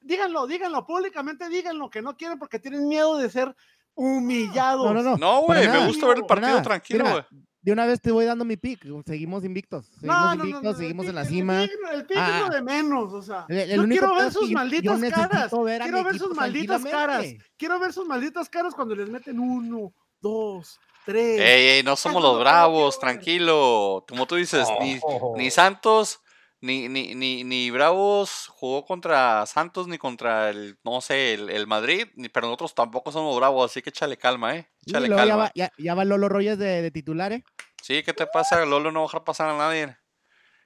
[0.00, 3.54] díganlo, díganlo, públicamente díganlo, que no quieren porque tienen miedo de ser
[3.94, 4.92] humillados.
[4.92, 5.16] No, no, no.
[5.16, 7.24] No, güey, me gusta ver el partido tranquilo, güey.
[7.68, 8.80] De una vez te voy dando mi pick.
[9.04, 9.84] Seguimos invictos.
[10.00, 11.62] Seguimos No, no, no, invictos, no, seguimos en la cima.
[11.64, 12.40] El pick, el pick es Ah.
[12.48, 13.44] lo de menos, o sea.
[13.46, 15.50] El- el yo único quiero ver sus yo- yo malditas caras.
[15.64, 17.26] ver Quiero ver sus malditas caras.
[17.58, 21.40] Quiero ver sus malditas caras cuando les meten uno, dos, tres.
[21.42, 24.02] Ey, ey, no somos los bravos, tranquilo.
[24.08, 25.34] Como tú dices, ni, Oh.
[25.36, 26.20] ni Santos,
[26.60, 31.66] ni, ni, ni, ni Bravos jugó contra Santos, ni contra el, no sé, el, el
[31.66, 34.68] Madrid, ni, pero nosotros tampoco somos bravos, así que échale calma, eh.
[34.84, 35.44] Y Échale luego ya calma.
[35.44, 37.44] va, ya, ya va Lolo Royes de, de titular, ¿eh?
[37.82, 38.64] Sí, ¿qué te pasa?
[38.66, 39.96] Lolo no va a dejar pasar a nadie.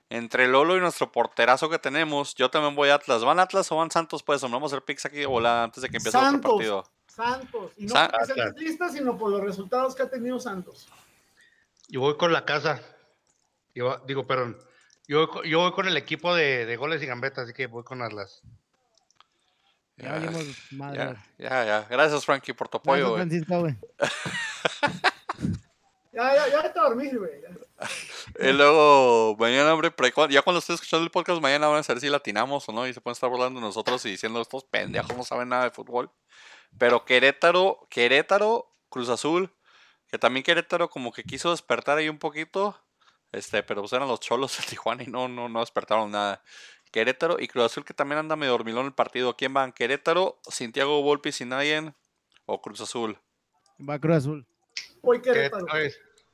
[0.09, 3.25] Entre Lolo y nuestro porterazo que tenemos, yo también voy a Atlas.
[3.25, 4.23] ¿Van Atlas o van Santos?
[4.23, 6.39] Pues, hombre, vamos a hacer picks aquí de volada antes de que empiece Santos.
[6.41, 6.85] otro partido.
[7.07, 7.73] Santos.
[7.79, 8.49] Y no San- Atlas.
[8.51, 10.87] atlistas, sino por los resultados que ha tenido Santos.
[11.89, 12.83] Yo voy con la casa.
[13.75, 14.59] Yo, digo, perdón.
[15.09, 18.03] Yo, yo voy con el equipo de, de goles y gambetas, así que voy con
[18.03, 18.43] Atlas.
[19.97, 21.87] Ya Ya, ya, ya, ya.
[21.91, 23.29] Gracias, Frankie, por tu Gracias, apoyo, güey.
[23.29, 23.77] Francisco, güey.
[26.13, 27.31] Ya, ya, ya te dormir, güey.
[28.39, 29.91] Y luego, mañana, hombre,
[30.29, 32.87] ya cuando estés escuchando el podcast, mañana van a saber si latinamos o no.
[32.87, 35.71] Y se pueden estar burlando de nosotros y diciendo estos pendejos no saben nada de
[35.71, 36.11] fútbol.
[36.77, 39.51] Pero Querétaro, Querétaro, Cruz Azul,
[40.09, 42.79] que también Querétaro como que quiso despertar ahí un poquito.
[43.33, 46.43] Este, pero pues eran los cholos de Tijuana y no, no, no despertaron nada.
[46.91, 49.35] Querétaro y Cruz Azul que también anda medio dormilón el partido.
[49.37, 49.73] ¿Quién van?
[49.73, 51.95] ¿Querétaro, Santiago Volpi, Sinayen
[52.45, 53.19] o Cruz Azul?
[53.81, 54.47] Va Cruz Azul.
[55.01, 55.67] Hoy Querétaro.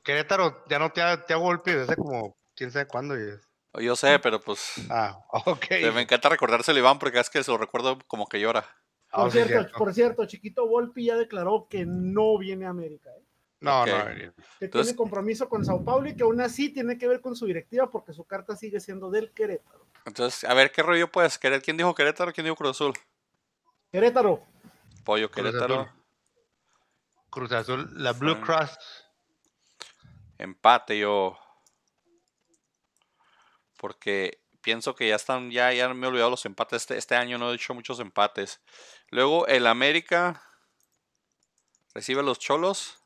[0.02, 3.16] Querétaro, ya no te ha, te ha golpe desde como quién sabe cuándo.
[3.16, 3.48] y es-
[3.80, 5.66] Yo sé, pero pues Ah, ok.
[5.94, 8.64] me encanta recordárselo Iván porque es que se lo recuerdo como que llora.
[9.10, 9.78] Ah, Por sí, cierto, cierto.
[9.78, 13.10] por cierto, Chiquito Volpi ya declaró que no viene a América.
[13.10, 13.22] ¿eh?
[13.60, 14.04] No, no.
[14.06, 17.34] Que Entonces- tiene compromiso con Sao Paulo y que aún así tiene que ver con
[17.34, 19.86] su directiva porque su carta sigue siendo del Querétaro.
[20.04, 21.60] Entonces, a ver, ¿qué rollo puedes querer?
[21.60, 22.32] ¿Quién dijo Querétaro?
[22.32, 22.94] ¿Quién dijo Cruz Azul?
[23.90, 24.44] Querétaro.
[25.04, 25.80] Pollo Cruz Querétaro.
[25.80, 25.92] Azul.
[27.30, 28.78] Cruz Azul, la Blue Cross.
[30.38, 31.36] Empate yo.
[33.76, 36.82] Porque pienso que ya están, ya, ya me he olvidado los empates.
[36.82, 38.60] Este, este año no he hecho muchos empates.
[39.10, 40.42] Luego el América
[41.94, 42.97] recibe a los Cholos.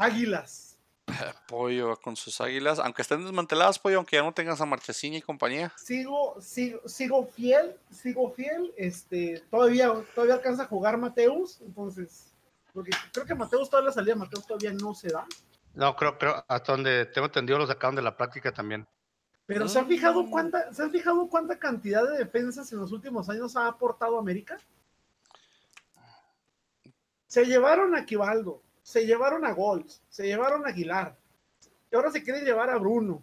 [0.00, 0.78] Águilas.
[1.46, 2.78] Pollo con sus águilas.
[2.78, 5.72] Aunque estén desmanteladas, pollo, aunque ya no tengas a Marchesín y compañía.
[5.76, 8.72] Sigo, sigo, sigo fiel, sigo fiel.
[8.78, 12.32] Este, todavía, todavía alcanza a jugar Mateus, entonces,
[12.72, 15.26] porque creo que Mateus todavía la salida, Mateus todavía no se da.
[15.74, 18.86] No, creo, creo, hasta donde tengo entendido lo sacaron de la práctica también.
[19.44, 23.28] Pero ¿se han fijado cuánta, ¿se han fijado cuánta cantidad de defensas en los últimos
[23.28, 24.56] años ha aportado América?
[27.26, 31.16] Se llevaron a Quivaldo, se llevaron a Golds, se llevaron a Aguilar,
[31.90, 33.22] y ahora se quieren llevar a Bruno.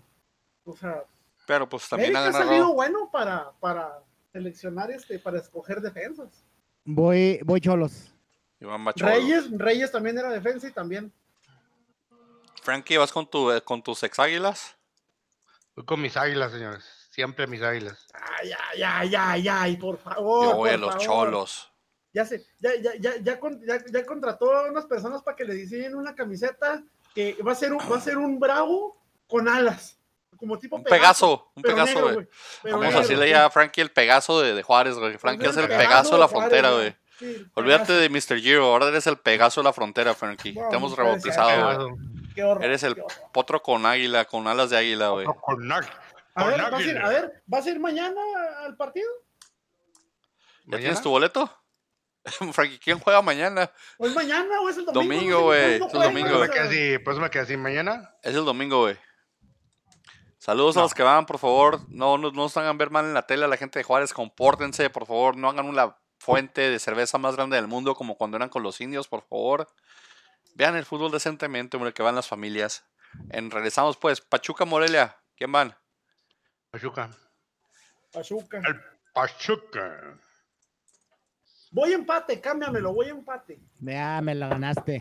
[0.63, 1.03] O sea,
[1.45, 4.01] Pero pues también América han ha salido bueno para, para
[4.31, 6.45] seleccionar este, para escoger defensas.
[6.85, 8.13] Voy, voy Cholos.
[8.61, 8.85] Iván.
[8.95, 11.11] Reyes, Reyes también era defensa y también.
[12.63, 14.77] Frankie, ¿vas con, tu, eh, con tus ex águilas?
[15.75, 16.85] Voy con mis águilas, señores.
[17.11, 18.07] Siempre mis águilas.
[18.13, 20.45] Ay, ay, ay, ay, ay, por favor.
[20.45, 21.05] Yo voy a los favor.
[21.05, 21.71] Cholos.
[22.17, 25.45] Ya sé, ya, ya, ya, ya, con- ya, ya contrató a unas personas para que
[25.45, 26.81] le diseñen una camiseta
[27.13, 29.99] que va a ser un, va a ser un bravo con alas.
[30.35, 32.27] Como tipo Un Pegaso, un Pegaso, güey.
[32.63, 35.15] Vamos a decirle ya a Frankie el Pegaso de, de Juárez, güey.
[35.19, 36.95] Frankie es el Pegaso de la frontera, güey.
[37.19, 38.39] Sí, Olvídate de Mr.
[38.39, 40.55] Giro, ahora eres el Pegaso de la frontera, Frankie.
[40.55, 41.77] Te hemos puede rebautizado, güey.
[41.77, 41.97] Pegaso.
[42.33, 42.95] Qué horror, Eres el
[43.31, 45.27] potro con águila, con alas de águila, güey.
[45.27, 45.69] A Con ver,
[46.35, 47.05] ¿vas a, ir, águila.
[47.05, 48.21] a ver, ¿vas a ir mañana
[48.63, 49.09] al partido?
[50.65, 51.51] ¿Ya tienes tu boleto?
[52.53, 53.71] Frankie, ¿quién juega mañana?
[53.97, 55.01] ¿O es mañana o es el domingo?
[55.01, 56.29] Domingo, güey, ¿cuándo es el domingo.
[56.29, 57.57] Por eso O me quedé así, por eso me quedé así.
[57.57, 58.97] Mañana, Es el domingo, güey.
[60.37, 61.81] Saludos a los que van, por favor.
[61.89, 64.13] No, no, no nos hagan ver mal en la tele a la gente de Juárez.
[64.13, 65.35] Compórtense, por favor.
[65.35, 68.79] No hagan una fuente de cerveza más grande del mundo como cuando eran con los
[68.79, 69.67] indios, por favor.
[70.55, 72.85] Vean el fútbol decentemente, hombre, que van las familias.
[73.29, 74.21] En, regresamos, pues.
[74.21, 75.17] Pachuca, Morelia.
[75.35, 75.75] ¿Quién van?
[76.71, 77.09] Pachuca.
[78.11, 78.57] Pachuca.
[78.59, 78.81] El
[79.13, 80.17] Pachuca.
[81.71, 83.59] Voy empate, cámbiamelo, voy empate.
[83.79, 84.97] Ya me la ganaste.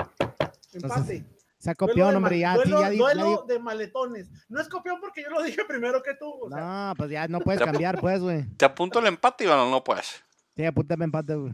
[0.73, 1.25] Empate.
[1.59, 2.39] Se copión, de hombre.
[2.39, 4.29] Ya, sí, duelo, ya, duelo de maletones.
[4.49, 6.31] No es copión porque yo lo dije primero que tú.
[6.31, 6.59] o sea,
[6.89, 8.45] No, pues ya no puedes cambiar, pues, güey.
[8.57, 10.23] ¿Te apunto el empate, Iván, o no, pues?
[10.55, 11.53] Sí, apúntame empate, güey.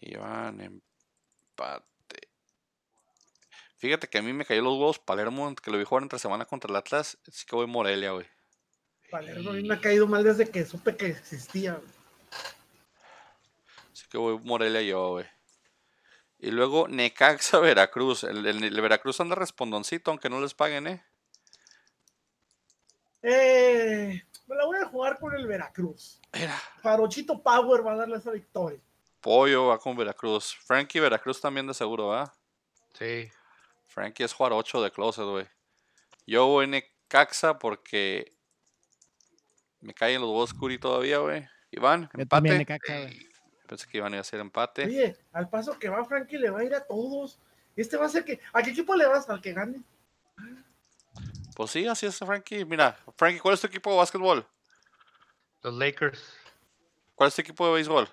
[0.00, 1.84] Iván, empate.
[3.78, 6.44] Fíjate que a mí me cayó los huevos Palermo, que lo vi jugar entre semana
[6.46, 7.18] contra el Atlas.
[7.28, 8.26] Así que voy Morelia, güey.
[9.10, 11.74] Palermo a mí me ha caído mal desde que supe que existía.
[11.74, 11.95] güey.
[14.16, 15.26] Que voy Morelia yo, güey.
[16.38, 18.24] Y luego Necaxa Veracruz.
[18.24, 21.04] El, el- el Veracruz anda respondoncito, aunque no les paguen, ¿eh?
[23.20, 26.18] Eh, me la voy a jugar con el Veracruz.
[26.32, 28.80] Mira, Farochito Power va a darle esa victoria.
[29.20, 30.56] Pollo va con Veracruz.
[30.64, 32.32] Frankie Veracruz también de seguro, ¿ah?
[32.94, 33.30] Sí.
[33.86, 35.46] Frankie es jugar 8 de closet, güey.
[36.26, 38.32] Yo voy Necaxa porque
[39.80, 41.46] me caen los huevos Curi todavía, güey.
[41.70, 42.72] Iván, Yo también, empate.
[42.78, 43.35] Necaxa, güey.
[43.66, 44.84] Pensé que iban a hacer empate.
[44.84, 47.38] Oye, al paso que va Frankie le va a ir a todos.
[47.74, 48.40] Este va a ser que.
[48.52, 49.28] ¿A qué equipo le vas?
[49.28, 49.82] Al que gane.
[51.54, 52.64] Pues sí, así es, Frankie.
[52.64, 54.46] Mira, Frankie, ¿cuál es tu equipo de básquetbol?
[55.62, 56.22] Los Lakers.
[57.14, 58.08] ¿Cuál es tu equipo de béisbol?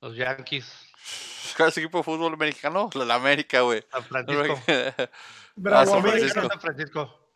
[0.00, 0.88] Los Yankees.
[1.56, 2.90] ¿Cuál es tu equipo de fútbol mexicano?
[2.94, 3.84] La, la América, güey.
[3.90, 4.60] San Francisco.
[5.56, 6.18] Bravo, San América.
[6.18, 6.48] Francisco.
[6.48, 7.28] San Francisco.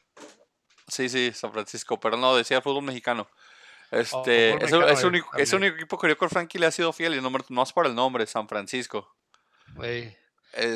[0.88, 3.28] Sí, sí, San Francisco, pero no, decía fútbol mexicano.
[3.92, 7.14] Este, es, el único, es único equipo que yo con Frankie le ha sido fiel
[7.14, 9.14] y no, es por el nombre, San Francisco.
[9.74, 10.16] Güey.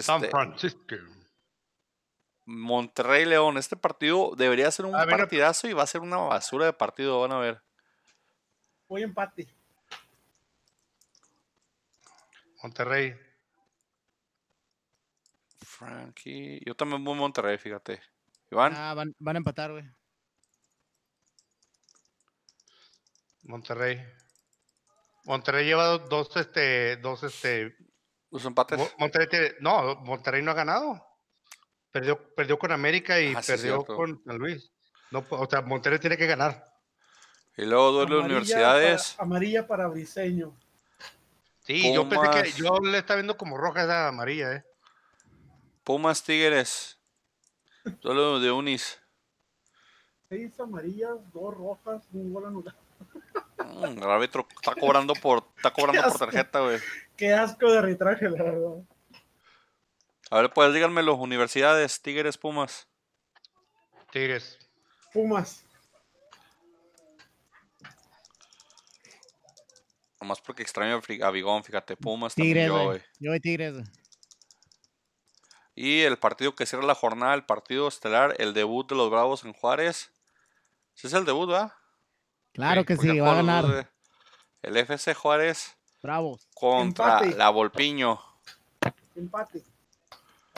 [0.02, 0.96] San Este, Francisco.
[2.44, 6.18] Monterrey León, este partido debería ser un A ver, partidazo y va a ser una
[6.18, 7.62] basura de partido, van a ver.
[8.86, 9.48] Voy empate.
[12.62, 13.14] Monterrey.
[15.62, 18.02] Frankie, yo también voy a Monterrey, fíjate.
[18.50, 19.84] Iván, Ah, van, van a empatar, güey.
[23.46, 24.04] Monterrey.
[25.24, 27.76] Monterrey lleva dos, dos, este, dos, este,
[28.30, 28.78] los empates.
[28.78, 31.04] Mo- Monterrey tiene, no, Monterrey no ha ganado.
[31.90, 34.70] Perdió, perdió con América y Ah, perdió con San Luis.
[35.10, 36.64] No, o sea, Monterrey tiene que ganar.
[37.56, 39.12] Y luego duele Amarilla universidades.
[39.14, 40.54] para- amarilla para Briseño.
[41.60, 44.64] Sí, yo pensé que yo le estaba viendo como roja esa amarilla, ¿eh?
[45.82, 46.98] Pumas Tigres.
[48.02, 49.00] Duelo de Unis.
[50.28, 52.76] Seis amarillas, dos rojas, un gol anulado.
[53.74, 56.78] Mm, el árbitro está cobrando por, está cobrando por tarjeta, güey.
[57.16, 58.84] Qué asco de arbitraje, la verdad.
[60.30, 62.88] A ver, pues díganmelo, universidades, Tigres, Pumas.
[64.10, 64.58] Tigres.
[65.12, 65.64] Pumas.
[70.20, 73.02] Nomás porque extraño a Bigón, fíjate, Pumas también Tigres, yo, güey.
[73.20, 73.74] Yo voy Tigres.
[73.74, 73.84] güey.
[75.76, 79.44] Y el partido que cierra la jornada, el partido estelar, el debut de los Bravos
[79.44, 80.10] en Juárez.
[80.94, 81.75] ¿Sí es el debut, va?
[82.56, 83.90] Claro que sí, va a ganar.
[84.62, 86.38] El FC Juárez Bravo.
[86.54, 87.36] contra Empate.
[87.36, 88.18] la Volpiño.
[89.14, 89.62] Empate.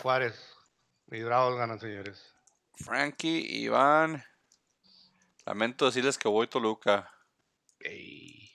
[0.01, 0.41] Juárez.
[1.09, 2.33] Mis bravos ganan, señores.
[2.77, 4.23] Frankie, Iván.
[5.45, 7.13] Lamento decirles que voy Toluca.
[7.81, 8.53] Ey.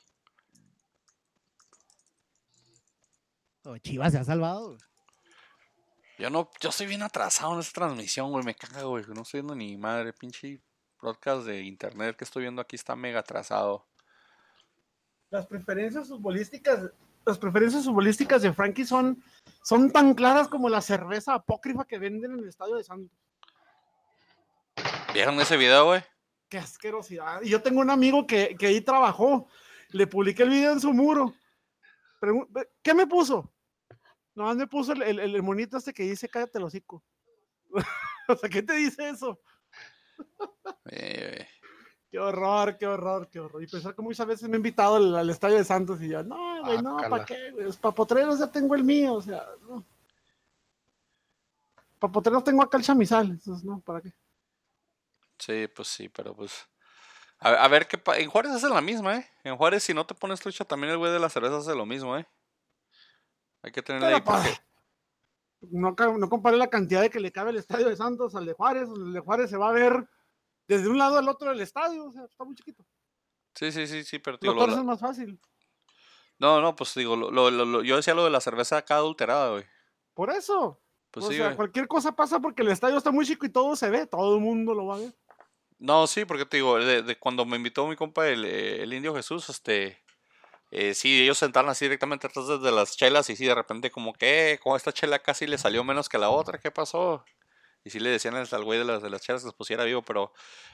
[3.65, 4.67] Oh, Chivas se ha salvado.
[4.69, 4.79] güey.
[6.19, 8.45] Yo no, yo soy bien atrasado en esta transmisión, güey.
[8.45, 9.03] Me caga, güey.
[9.07, 10.13] No estoy viendo ni madre.
[10.13, 10.61] Pinche
[11.03, 13.85] broadcast de internet que estoy viendo aquí está mega atrasado.
[15.29, 16.89] Las preferencias futbolísticas,
[17.25, 19.21] las preferencias futbolísticas de Frankie son,
[19.63, 23.17] son tan claras como la cerveza apócrifa que venden en el estadio de Santos.
[25.13, 26.01] ¿Vieron ese video, güey?
[26.49, 27.41] Qué asquerosidad.
[27.41, 29.47] Y yo tengo un amigo que, que ahí trabajó.
[29.89, 31.33] Le publiqué el video en su muro.
[32.81, 33.51] ¿Qué me puso?
[34.35, 37.03] No, me puso el, el- el monito este que dice cállate el hocico.
[38.27, 39.39] o sea, ¿qué te dice eso?
[40.85, 41.47] Eh,
[42.13, 43.63] Qué horror, qué horror, qué horror.
[43.63, 46.21] Y pensar que muchas veces me he invitado al, al estadio de Santos y yo,
[46.21, 46.97] no, güey, no.
[47.09, 47.49] ¿para qué?
[47.49, 47.71] güey?
[47.81, 49.83] Para potreros ya tengo el mío, o sea, no.
[51.97, 54.13] Para potreros tengo acá el chamizal, entonces, no, ¿para qué?
[55.39, 56.67] sí, pues sí, pero pues.
[57.39, 59.27] A, a ver qué En Juárez hace la misma, ¿eh?
[59.43, 61.87] En Juárez, si no te pones trucha, también el güey de la cerveza hace lo
[61.87, 62.27] mismo, ¿eh?
[63.63, 64.55] Hay que tenerle ahí porque.
[65.71, 68.53] No, no compare la cantidad de que le cabe el estadio de Santos al de
[68.53, 70.07] Juárez, el de Juárez se va a ver
[70.67, 72.85] desde un lado al otro del estadio, o sea, está muy chiquito.
[73.55, 75.39] Sí, sí, sí, sí, pero digo, Lo lo- es más fácil.
[76.39, 79.65] No, no, pues digo, lo, lo- yo decía lo de la cerveza acá adulterada, güey.
[80.13, 80.79] Por eso.
[81.11, 81.55] Pues o sí, sea, güey.
[81.57, 84.41] cualquier cosa pasa porque el estadio está muy chico y todo se ve, todo el
[84.41, 85.13] mundo lo va a ver.
[85.77, 88.93] No, sí, porque te digo, de, de cuando me invitó mi compa el, eh, el
[88.93, 90.02] indio Jesús, este,
[90.75, 94.11] eh, sí, ellos sentaron así directamente atrás de, las chelas y sí, de repente como
[94.11, 97.23] que, como esta chela casi le salió menos que la otra, ¿qué pasó?
[97.83, 100.01] Y sí le decían al güey de las, de las chelas que se pusiera vivo,
[100.01, 100.33] pero,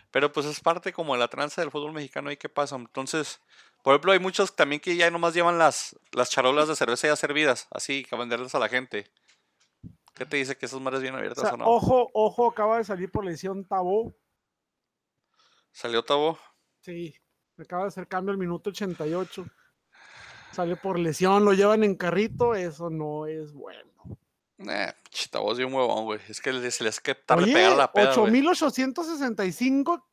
[0.09, 2.77] pero pues es parte como de la tranza del fútbol mexicano y qué pasa.
[2.77, 3.41] Entonces,
[3.83, 7.17] por ejemplo, hay muchos también que ya nomás llevan las, las charolas de cerveza ya
[7.17, 9.11] servidas, así, que venderlas a la gente.
[10.15, 11.65] ¿Qué te dice que esas mares bien O abiertas sea, o no?
[11.65, 14.15] ojo, ojo, acaba de salir por lesión Tabó.
[15.73, 16.39] ¿Salió Tabo?
[16.79, 17.13] Sí,
[17.57, 19.45] acaba de hacer cambio al minuto 88.
[20.51, 23.89] Sale por lesión, lo llevan en carrito, eso no es bueno.
[24.59, 26.19] Eh, pinche Tabo es bien huevón, güey.
[26.27, 28.41] Es que se les que tarde Oye, pegar la peda, güey.
[28.43, 30.03] 8.865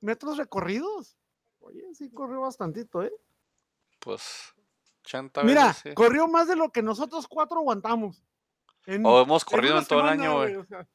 [0.00, 1.16] metros recorridos.
[1.60, 3.12] Oye, sí corrió bastantito, ¿eh?
[4.00, 4.52] Pues
[5.04, 5.94] 80 Mira, veces, sí.
[5.94, 8.22] corrió más de lo que nosotros cuatro aguantamos.
[8.86, 10.56] En- O hemos corrido en todo el año, güey.
[10.56, 10.86] o sea,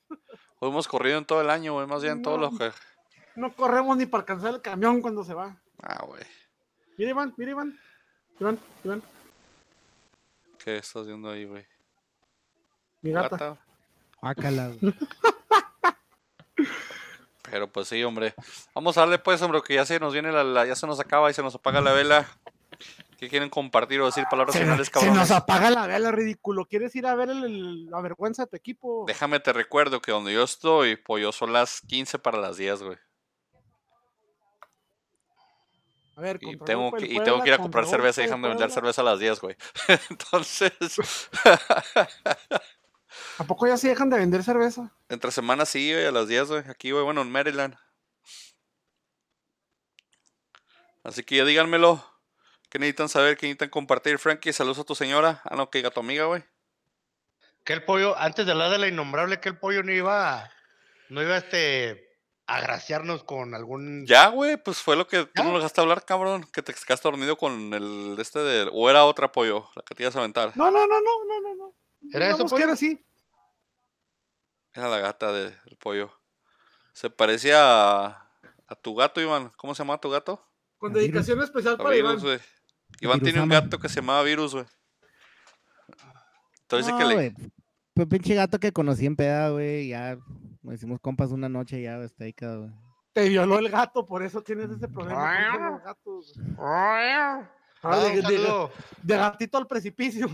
[0.60, 1.88] O hemos corrido en todo el año, güey.
[1.88, 2.58] Más bien todo lo No.
[2.60, 2.72] que.
[3.36, 5.60] no corremos ni para alcanzar el camión cuando se va.
[5.82, 6.22] Ah, güey.
[6.97, 7.80] Mira, Iván, mira, Iván.
[8.39, 9.03] Iván, Iván,
[10.63, 11.65] ¿Qué estás viendo ahí, güey?
[13.01, 13.57] mi gata.
[14.21, 14.71] Gata.
[14.81, 14.93] Güey.
[17.49, 18.33] Pero pues sí, hombre.
[18.75, 20.99] Vamos a darle pues, hombre, que ya se nos viene la, la- ya se nos
[20.99, 22.27] acaba y se nos apaga la vela.
[23.17, 25.17] ¿Qué quieren compartir o decir palabras Se, finales, se cabrones?
[25.17, 26.65] nos apaga la vela, ridículo.
[26.65, 29.03] ¿Quieres ir a ver el- el- la vergüenza de tu equipo?
[29.07, 32.83] Déjame te recuerdo que donde yo estoy, pues yo son las 15 para las 10,
[32.83, 32.97] güey.
[36.20, 38.57] A ver, Y tengo, que, y tengo que ir a comprar cerveza y déjame del
[38.57, 39.55] vender cerveza a las 10, güey.
[40.09, 40.74] Entonces,
[43.38, 44.91] ¿A poco ya se dejan de vender cerveza?
[45.07, 46.63] entre semanas sí, güey, a las 10, güey.
[46.67, 47.78] Aquí, güey, bueno, en Maryland.
[51.05, 52.05] Así que ya díganmelo.
[52.70, 53.38] ¿Qué necesitan saber?
[53.38, 54.20] ¿Qué necesitan compartir?
[54.20, 55.41] Frankie, saludos a tu señora.
[55.45, 56.43] Ah, no, que diga tu amiga, güey.
[57.63, 60.51] Que el pollo, antes de hablar de la innombrable, que el pollo no iba,
[61.07, 62.09] no iba este, a
[62.58, 64.06] agraciarnos con algún.
[64.06, 65.43] Ya, güey, pues fue lo que tú ¿Ya?
[65.43, 66.45] no lo dejaste hablar, cabrón.
[66.52, 68.70] Que te quedaste dormido con el este de.
[68.74, 70.56] O era otra pollo, la que te ibas a aventar.
[70.58, 71.56] No, no, no, no, no, no.
[71.56, 71.74] no.
[72.14, 72.64] ¿Era eso, Digamos pollo?
[72.64, 73.06] era así.
[74.74, 76.12] Era la gata de- del pollo.
[76.93, 77.58] Se parecía
[78.06, 78.32] a,
[78.68, 79.52] a tu gato, Iván.
[79.58, 80.45] ¿Cómo se llama tu gato?
[80.78, 82.20] Con dedicación especial para Iván.
[83.02, 84.66] Iván tiene un gato que se llamaba Virus, güey.
[86.62, 87.34] Entonces No, que le.
[88.08, 89.89] Pinche gato que conocí en peda, güey.
[89.89, 90.18] Ya
[90.62, 92.72] nos hicimos compas una noche y ya está ahí güey.
[93.14, 95.52] Te violó el gato, por eso tienes ese problema.
[95.52, 96.39] con los gatos.
[96.58, 97.50] Ah,
[97.82, 97.97] Ah,
[99.04, 100.28] de, gatito al precipicio.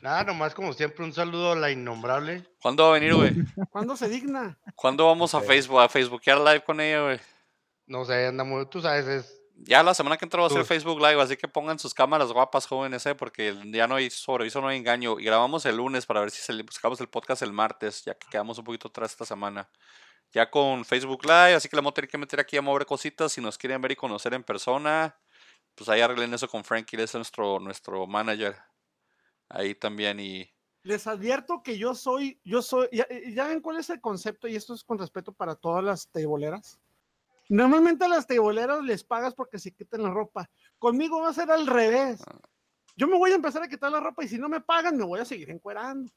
[0.00, 2.44] Nada, nomás como siempre, un saludo a la innombrable.
[2.60, 3.34] ¿Cuándo va a venir, güey?
[3.70, 4.58] ¿Cuándo se digna?
[4.74, 5.40] ¿Cuándo vamos a.
[5.40, 7.20] Facebook, a Facebookear live con ella, güey?
[7.86, 10.64] No sé, anda muy, tú sabes, es Ya la semana que entra va a ser.
[10.64, 13.14] Facebook Live, así que pongan sus cámaras guapas, jóvenes, ¿eh?
[13.14, 15.20] porque ya no hay sobreviso, no hay engaño.
[15.20, 18.26] Y grabamos el lunes para ver si se- sacamos el podcast el martes, ya que
[18.30, 19.68] quedamos un poquito atrás esta semana.
[20.32, 22.86] Ya con Facebook Live, así que le vamos a tener que meter aquí a mover
[22.86, 23.32] cositas.
[23.32, 25.18] Si nos quieren ver y conocer en persona,
[25.74, 28.56] pues ahí arreglen eso con Frankie, él es nuestro, nuestro manager.
[29.48, 30.50] Ahí también y...
[30.82, 34.56] Les advierto que yo soy, yo soy, ya, ya ven cuál es el concepto, y
[34.56, 36.78] esto es con respeto para todas las teiboleras.
[37.50, 40.48] Normalmente a las teiboleras les pagas porque se quiten la ropa.
[40.78, 42.22] Conmigo va a ser al revés.
[42.96, 45.04] Yo me voy a empezar a quitar la ropa y si no me pagan, me
[45.04, 46.10] voy a seguir encuerando.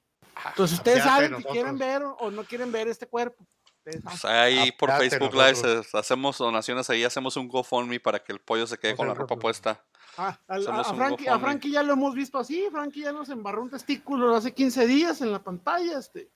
[0.49, 3.45] Entonces ustedes saben si quieren ver o no quieren ver este cuerpo.
[3.83, 5.95] Pues ahí por Aparte Facebook Live nosotros.
[5.95, 9.35] hacemos donaciones ahí, hacemos un GoFundMe para que el pollo se quede con la ropa
[9.35, 9.83] puesta.
[10.17, 11.39] Ah, al- a, a Frankie, a.
[11.39, 12.65] Frankie ya lo hemos visto así.
[12.71, 15.97] Frankie ya nos embarró un testículo hace 15 días en la pantalla.
[15.97, 16.29] Este.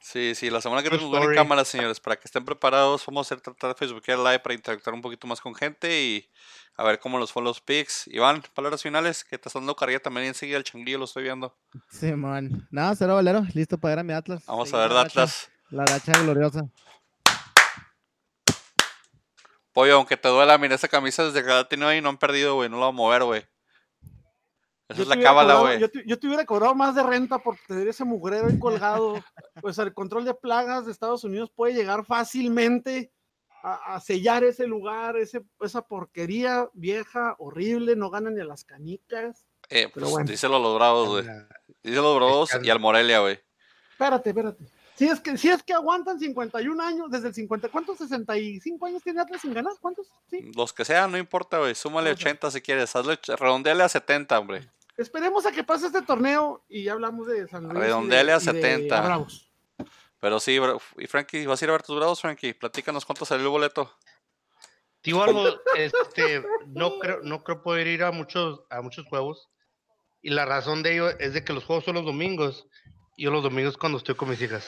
[0.00, 3.34] Sí, sí, la semana que ven en cámara, señores, para que estén preparados, vamos a
[3.34, 6.30] hacer tratar de Facebookear Live para interactuar un poquito más con gente y
[6.76, 8.06] a ver cómo los fue los picks.
[8.08, 11.56] Iván, palabras finales, que te están dando carrilla también enseguida el changuillo, lo estoy viendo.
[11.88, 12.68] Simón.
[12.70, 13.44] No, cero valero.
[13.54, 14.44] Listo para ver a mi Atlas.
[14.46, 15.50] Vamos a ver la Atlas.
[15.70, 16.68] La racha gloriosa.
[19.72, 22.54] Pollo, aunque te duela, mira esa camisa desde que la tengo ahí, no han perdido,
[22.54, 23.46] güey, no la voy a mover, güey.
[24.88, 25.80] Esa Yo es te la cábala, güey.
[25.80, 29.14] Yo, te- yo te hubiera cobrado más de renta por tener ese mugrero ahí colgado.
[29.62, 33.10] Pues el control de plagas de Estados Unidos puede llegar fácilmente
[33.62, 38.64] a, a sellar ese lugar, ese, esa porquería vieja, horrible, no ganan ni a las
[38.64, 39.44] canicas.
[39.70, 40.30] Eh, pero pues, bueno.
[40.30, 41.24] díselo a los bravos, güey.
[41.82, 43.40] Díselo a los bravos y al Morelia, güey.
[43.90, 44.64] Espérate, espérate.
[44.96, 47.98] Si es que, si es que aguantan 51 años, desde el 50, ¿cuántos?
[47.98, 50.06] 65 años tiene Atlas sin ganar, ¿cuántos?
[50.30, 50.50] Sí.
[50.56, 51.74] Los que sean, no importa, güey.
[51.74, 52.18] Súmale Ok.
[52.20, 52.96] 80 si quieres.
[52.96, 54.68] Hazle, redondeale a 70, hombre.
[54.96, 57.74] Esperemos a que pase este torneo y ya hablamos de San Luis.
[57.74, 59.00] y de- Redondeale a y de 70.
[59.02, 59.52] Bravos.
[60.18, 60.80] Pero sí, bro.
[60.96, 62.54] y Frankie, ¿vas a ir a ver tus bravos, Frankie?
[62.54, 63.92] Platícanos cuánto salió el boleto.
[65.02, 65.44] Digo algo,
[65.76, 69.50] este, no creo, no creo poder ir a muchos, a muchos juegos.
[70.22, 72.66] Y la razón de ello es de que los juegos son los domingos.
[73.16, 74.66] Yo los domingos cuando estoy con mis hijas.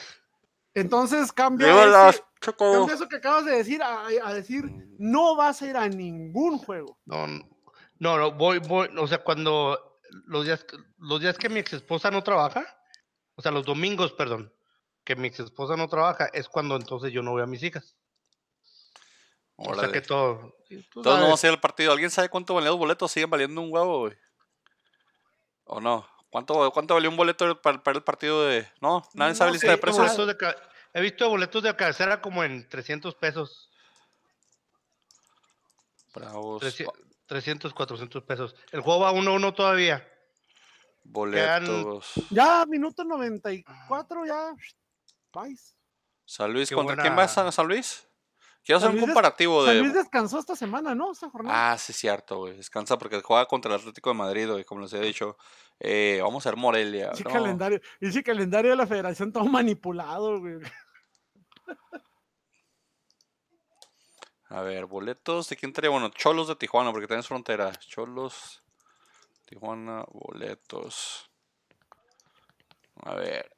[0.73, 2.71] Entonces cambia, ese- Choco.
[2.73, 4.63] cambia eso que acabas de decir a, a decir
[4.97, 6.99] no vas a ir a ningún juego.
[7.05, 11.59] No, no, no, voy, voy, o sea, cuando los días, que- los días que mi
[11.59, 12.65] ex esposa no trabaja,
[13.35, 14.53] o sea, los domingos, perdón,
[15.03, 17.95] que mi ex esposa no trabaja, es cuando entonces yo no voy a mis hijas.
[19.55, 19.91] O sea Órale.
[19.93, 20.55] que todo.
[20.89, 21.91] tú Todos no vamos a ir al partido.
[21.91, 23.11] ¿Alguien sabe cuánto valían los boletos?
[23.11, 24.13] ¿Siguen valiendo un huevo, güey?
[25.65, 26.07] ¿O no?
[26.29, 28.67] ¿Cuánto, cuánto valió un boleto para, para el partido de.?
[28.81, 30.17] No, nadie No sabe lista de sé, He visto precios.
[30.17, 33.69] boletos de ca- he visto boletos de cabecera como en 300 pesos,
[36.13, 36.59] Bravos.
[36.61, 36.93] 300,
[37.27, 38.55] 300 400 pesos.
[38.71, 40.07] El juego va 1-1 todavía.
[41.03, 42.11] Boletos.
[42.29, 44.53] Ya, minuto 94, ya.
[45.33, 45.75] Vais.
[46.25, 48.07] San Luis, Qué ¿contra quién va San Luis?
[48.63, 49.81] Quiero hacer San un comparativo San de.
[49.81, 51.11] Luis descansó esta semana, ¿no?
[51.11, 51.73] Esta jornada.
[51.73, 52.57] Ah, sí, cierto, güey.
[52.57, 55.37] Descansa porque juega contra el Atlético de Madrid, güey, como les he dicho.
[55.79, 57.11] Eh, vamos a ver Morelia.
[57.23, 57.31] No.
[57.31, 60.59] calendario, ese calendario de la federación todo manipulado, güey.
[64.49, 65.47] A ver, boletos.
[65.47, 65.89] ¿De quién trae?
[65.89, 67.71] Bueno, Cholos de Tijuana, porque tenés frontera.
[67.75, 68.63] Cholos,
[69.45, 71.29] Tijuana, boletos.
[73.03, 73.55] A ver.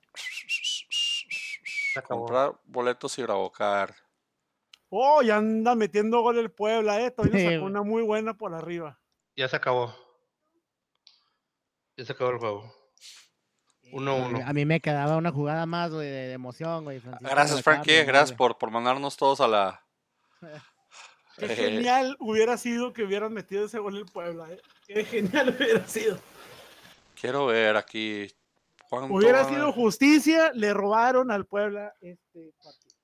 [2.08, 3.96] Comprar boletos y Bravocar.
[4.94, 7.12] Oh, ya anda metiendo gol el Puebla, eh.
[7.12, 9.00] Todavía Sí, sacó una muy buena por arriba.
[9.38, 9.96] Ya se acabó.
[11.96, 12.76] Ya se acabó el juego.
[13.94, 14.44] 1-1.
[14.46, 17.00] A mí me quedaba una jugada más, güey, de, de emoción, güey.
[17.00, 18.04] Francisco Gracias, Frankie.
[18.04, 19.86] Gracias por, por mandarnos todos a la.
[21.38, 24.62] Qué Eh, genial hubiera sido que hubieran metido ese gol el Puebla, eh.
[24.88, 26.20] Qué genial hubiera sido.
[27.20, 28.28] Quiero ver aquí.
[28.90, 32.96] ¿cuánto Hubiera sido justicia, le robaron al Puebla este partido.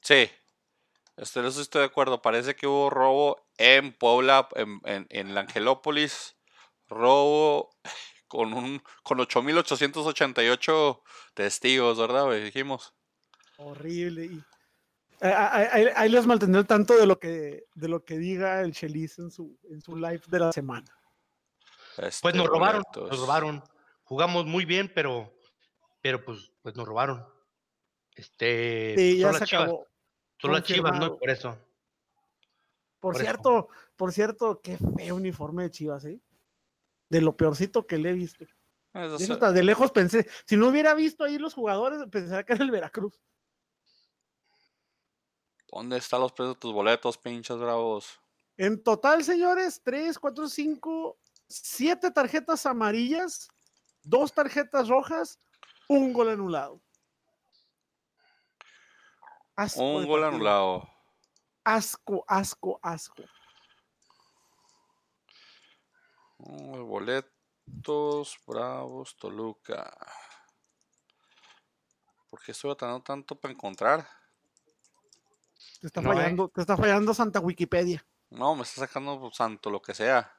[0.00, 0.28] Sí.
[1.16, 2.22] Este, eso estoy de acuerdo.
[2.22, 6.36] Parece que hubo robo en Puebla, en, en, en la Angelópolis.
[6.88, 7.70] Robo
[8.28, 11.02] con un con 8.888
[11.34, 12.30] testigos, ¿verdad?
[12.32, 12.94] Dijimos.
[13.58, 14.24] Horrible.
[14.26, 14.44] Y,
[15.20, 19.18] ahí, ahí- ahí les mantendré tanto de lo que, de lo que diga el Chelis
[19.18, 20.86] en su, en su live de la semana.
[21.96, 23.10] Pues Este, nos robaron, boletos.
[23.10, 23.64] nos robaron.
[24.04, 25.32] Jugamos muy bien, pero,
[26.00, 27.24] pero pues, pues nos robaron.
[28.14, 29.86] Este, Sí, ya son se acabó.
[30.42, 31.16] Son las chivas, ¿no?
[31.16, 31.50] Por eso.
[33.00, 33.24] Por, Por eso.
[33.24, 36.20] cierto, por cierto, qué feo uniforme de Chivas, ¿eh?
[37.08, 38.44] De lo peorcito que le he visto.
[38.44, 39.32] Eso Eso sí.
[39.32, 42.70] hasta de lejos pensé, si no hubiera visto ahí los jugadores, pensaría que era el
[42.70, 43.20] Veracruz.
[45.72, 48.20] ¿Dónde están los precios de tus boletos, pinches bravos?
[48.58, 51.18] En total, señores, 3, 4, 5,
[51.48, 53.48] 7 tarjetas amarillas,
[54.02, 55.40] dos tarjetas rojas,
[55.88, 56.82] un gol anulado.
[59.56, 60.28] Asco Un gol partido.
[60.28, 60.88] anulado.
[61.64, 63.22] Asco, asco, asco.
[66.38, 69.90] Mm, boletos, Bravos, Toluca.
[72.30, 74.06] ¿Por qué estoy batallando tanto para encontrar?
[75.80, 76.14] Te está No, eh.
[76.16, 78.04] fallando, te está fallando Santa Wikipedia.
[78.30, 80.32] No, me está sacando pues, santo lo que sea.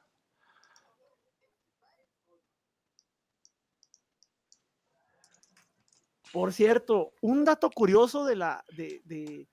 [6.34, 9.46] Por cierto, un dato curioso de la de, de,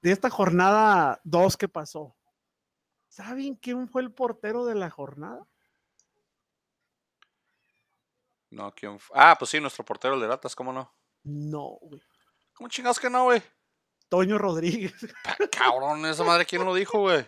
[0.00, 2.14] de esta jornada 2 que pasó.
[3.08, 5.44] ¿Saben quién fue el portero de la jornada?
[8.50, 10.94] No, ¿quién fu- Ah, pues sí, nuestro portero de latas, ¿cómo no?
[11.24, 12.00] No, güey.
[12.54, 13.42] ¿Cómo chingados que no, güey?
[14.08, 14.94] Toño Rodríguez.
[15.24, 17.26] Pa- Cabrón, esa madre, ¿quién lo dijo, güey?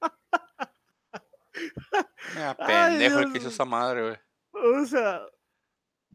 [2.34, 4.16] Ay, pendejo el que hizo esa madre, güey.
[4.82, 5.20] O sea,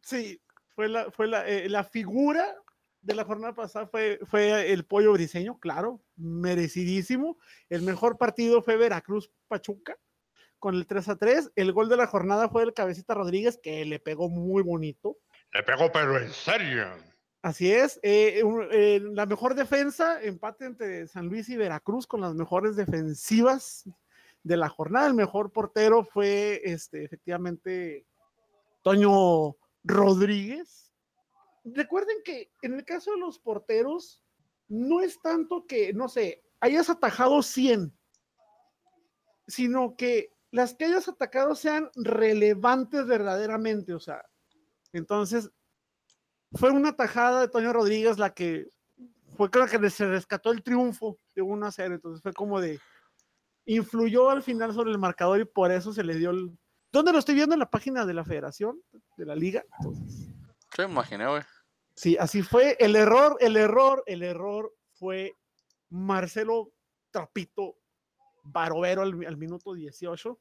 [0.02, 0.42] sí,
[0.76, 2.46] fue la, fue la, eh, la figura
[3.02, 7.38] de la jornada pasada fue, fue el pollo briseño, claro, merecidísimo.
[7.70, 9.98] El mejor partido fue Veracruz Pachuca
[10.60, 11.52] con el 3 a 3.
[11.56, 15.18] El gol de la jornada fue el Cabecita Rodríguez, que le pegó muy bonito.
[15.54, 16.88] Le pegó, pero en serio.
[17.44, 18.00] Así es.
[18.02, 23.88] eh, eh, la mejor defensa, empate entre San Luis y Veracruz con las mejores defensivas
[24.42, 25.06] de la jornada.
[25.06, 28.08] El mejor portero fue este, efectivamente
[28.82, 30.92] Toño Rodríguez.
[31.64, 34.22] Recuerden que en el caso de los porteros,
[34.68, 37.96] no es tanto que, no sé, hayas atajado 100,
[39.48, 43.94] sino que las que hayas atacado sean relevantes verdaderamente.
[43.94, 44.26] O sea,
[44.94, 45.52] entonces
[46.54, 48.70] fue una tajada de Toño Rodríguez la que
[49.36, 51.96] fue creo que se rescató el triunfo de 1 a 0.
[51.96, 52.80] Entonces fue como de
[53.66, 56.58] influyó al final sobre el marcador y por eso se le dio el.
[56.96, 57.54] ¿Dónde lo estoy viendo?
[57.54, 58.82] En la página de la federación,
[59.18, 59.66] de la liga.
[59.80, 60.30] Entonces,
[60.78, 61.42] me imaginé, güey.
[61.94, 62.78] sí, así fue.
[62.80, 65.36] El error, el error, el error fue
[65.90, 66.72] Marcelo
[67.12, 67.76] Trapito
[68.44, 70.40] Barovero al, al minuto 18.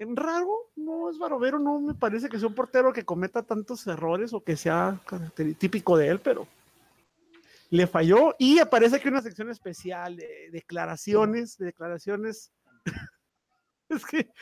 [0.00, 3.86] En raro, no es Barovero, no me parece que sea un portero que cometa tantos
[3.86, 5.00] errores o que sea
[5.60, 6.48] típico de él, pero
[7.70, 12.52] le falló y aparece aquí una sección especial de declaraciones, de declaraciones.
[13.88, 14.32] es que,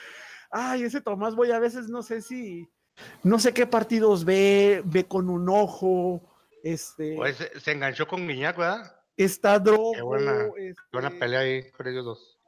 [0.52, 2.68] ay, ese Tomás Boy a veces no sé si,
[3.22, 6.22] no sé qué partidos ve, ve con un ojo,
[6.62, 8.96] este, Pues se, enganchó con Guiñac, ¿verdad?
[9.16, 9.92] está drogo.
[10.04, 12.38] buena- Qué Buena este, pelea ahí con ellos dos.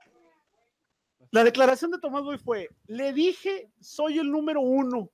[1.31, 5.11] La declaración de Tomás Boy fue, le dije, soy el número uno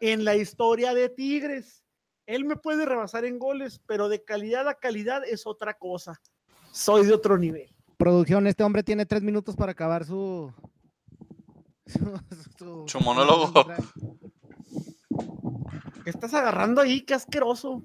[0.00, 1.82] en la historia de Tigres.
[2.26, 6.20] Él me puede rebasar en goles, pero de calidad a calidad es otra cosa.
[6.72, 7.70] Soy de otro nivel.
[7.96, 10.52] Producción, este hombre tiene tres minutos para acabar su.
[11.86, 13.52] Su, Su monólogo.
[16.04, 17.02] ¿Qué estás agarrando ahí?
[17.02, 17.82] Qué asqueroso.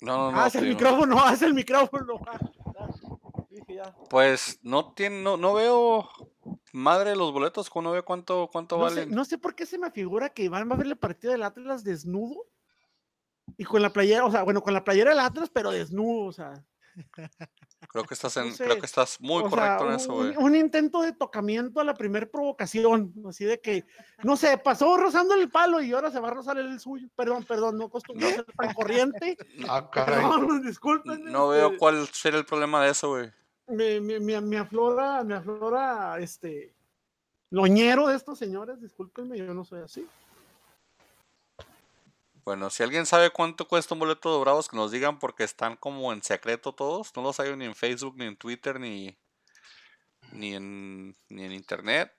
[0.00, 0.40] No, no, no.
[0.40, 2.20] haz el micrófono, haz el micrófono.
[2.26, 2.38] Ah.
[4.08, 6.08] Pues no tiene, no, no veo
[6.72, 9.14] madre de los boletos, no veo cuánto, cuánto No sé, valen.
[9.14, 11.42] no sé por qué se me figura que Iván va a ver el partido del
[11.42, 12.46] Atlas desnudo
[13.56, 16.32] y con la playera, o sea, bueno, con la playera del Atlas, pero desnudo, o
[16.32, 16.64] sea.
[17.86, 20.36] Creo que estás no en, sé, creo que estás muy correcto sea, en eso, güey.
[20.36, 23.84] un intento de tocamiento a la primer provocación, así de que,
[24.22, 27.08] no sé, pasó rozando el palo y ahora se va a rozar el suyo.
[27.16, 29.36] Perdón, perdón, no acostumbro a ser tan corriente.
[29.68, 30.16] Ah, caray.
[30.22, 31.24] Perdón, disculpen.
[31.24, 33.30] No este, veo cuál sería el problema de eso, güey.
[33.68, 36.74] me, me, me- me aflora, me aflora, este,
[37.50, 40.06] loñero de estos señores, discúlpenme, yo no soy así.
[42.46, 45.74] Bueno, si alguien sabe cuánto cuesta un boleto de Bravos, que nos digan porque están
[45.76, 47.10] como en secreto todos.
[47.16, 49.18] No los hay ni en Facebook, ni en Twitter, ni,
[50.30, 52.12] ni, en, ni en Internet.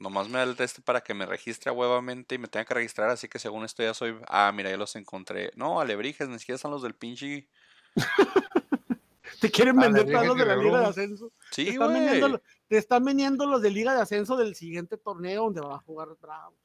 [0.00, 3.10] Nomás me da el este para que me registre huevamente y me tenga que registrar,
[3.10, 4.18] así que según esto ya soy...
[4.26, 5.52] Ah, mira, ya los encontré.
[5.54, 7.48] No, alebrijes, ni siquiera son los del pinche...
[9.40, 10.86] Te quieren Ah, vender de todos los de la Liga de.
[10.86, 11.32] Ascenso.
[11.54, 15.44] Te Sí, vendiendo, lo- te están vendiendo los de Liga de Ascenso del siguiente torneo
[15.44, 16.56] donde va a jugar Bravo.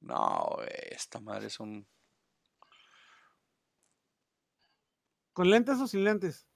[0.00, 1.86] No, güey, esta madre es un...
[5.38, 6.48] ¿Con lentes o sin lentes?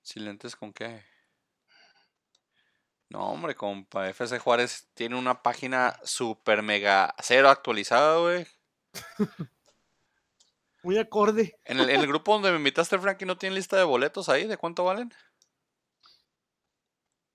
[0.00, 1.02] ¿Silentes con qué?
[3.08, 4.08] No, hombre, compa.
[4.08, 8.46] FC Juárez tiene una página super mega cero actualizada, güey.
[10.84, 11.58] Muy acorde.
[11.64, 14.46] En el, en el grupo donde me invitaste, Frankie, ¿no tiene lista de boletos ahí?
[14.46, 15.12] ¿De cuánto valen?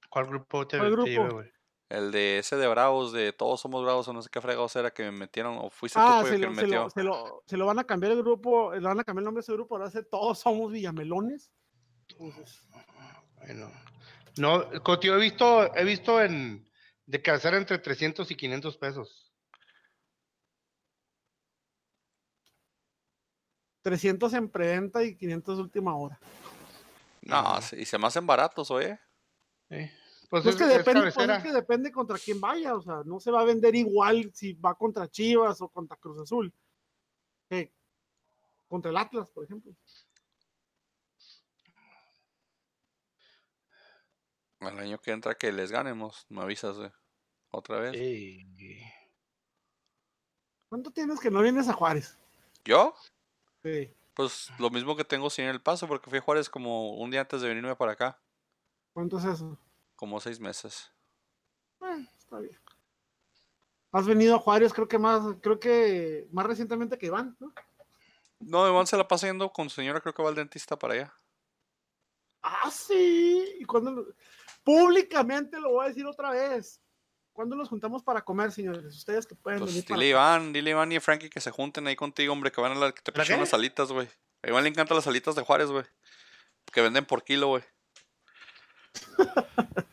[0.09, 1.34] ¿Cuál grupo te, ¿Cuál te grupo?
[1.34, 1.51] güey?
[1.93, 4.91] El de ese de Bravos, de Todos Somos Bravos, o no sé qué fregados era
[4.91, 6.83] que me metieron, o fuiste tú, Ah, pollo, se que me se, metió.
[6.85, 9.25] lo, se, lo, se lo van a cambiar el grupo, le van a cambiar el
[9.25, 11.51] nombre de ese grupo, ahora ser Todos Somos Villamelones.
[12.09, 12.63] Entonces,
[13.45, 13.71] Bueno.
[14.37, 16.67] No, contigo he visto, he visto en
[17.05, 19.31] de calzar entre 300 y 500 pesos.
[23.83, 26.19] 300 en preventa y 500 de última hora.
[27.21, 28.99] No, y se me hacen baratos, oye.
[29.69, 29.89] Sí.
[30.34, 31.38] Pues Pues es, que es depende, pues cabecera.
[31.38, 34.53] es que depende contra quién vaya, o sea, no se va a vender igual si
[34.53, 36.51] va contra Chivas o contra Cruz Azul.
[37.47, 37.71] que
[38.67, 39.75] contra el Atlas, por ejemplo.
[44.61, 46.91] El año que entra que les ganemos, me avisas, güey.
[47.51, 47.91] Otra vez.
[47.91, 48.43] Sí.
[50.67, 52.17] ¿Cuánto tienes que no vienes a Juárez?
[52.65, 52.95] ¿Yo?
[53.61, 53.93] Sí.
[54.15, 57.21] Pues lo mismo que tengo sin el paso, porque fui a Juárez como un día
[57.21, 58.19] antes de venirme para acá.
[58.93, 59.59] ¿Cuánto es eso?
[60.04, 60.91] Como seis meses.
[61.82, 62.60] Eh, está bien.
[63.93, 67.54] Has venido a Juárez, creo que más, creo que más recientemente que Iván, ¿no?
[68.41, 70.93] No, Iván se la pasa yendo con su señora, creo que va al dentista para
[70.95, 71.14] allá.
[72.41, 73.56] Ah, sí.
[73.62, 74.08] ¿Y cuándo lo-
[74.66, 76.82] Públicamente lo voy a decir otra vez.
[77.32, 78.93] ¿Cuándo nos juntamos para comer, señores?
[78.97, 80.10] Ustedes que pueden Pues venir dile.
[80.10, 82.91] Iván, dile Iván y Frankie que se junten ahí contigo, hombre, que van a la
[82.91, 83.41] que te ¿Para prestan qué?
[83.43, 84.10] las alitas, güey.
[84.41, 85.86] A Iván le encantan las alitas de Juárez, güey.
[86.74, 87.64] Que venden por kilo, güey.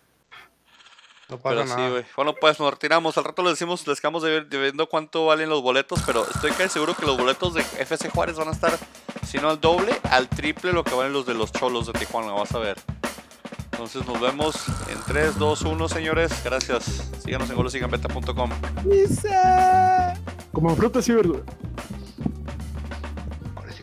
[1.31, 1.76] No pasa Pero nada.
[1.87, 2.05] sí, güey.
[2.16, 3.16] Bueno, pues nos retiramos.
[3.16, 6.51] Al rato les decimos, les quedamos de, de viendo cuánto valen los boletos, pero estoy
[6.53, 8.76] casi seguro que los boletos de FC Juárez van a estar,
[9.26, 12.33] si no al doble, al triple lo que valen los de los cholos de Tijuana,
[12.33, 12.76] vas a ver.
[13.72, 14.57] Entonces nos vemos
[14.91, 16.33] en 3, 2, 1, señores.
[16.45, 16.85] Gracias.
[17.24, 18.51] Síganos en golosiganbeta.com.
[20.53, 21.43] Como frutas y verduras.
[23.57, 23.83] Ahora sí.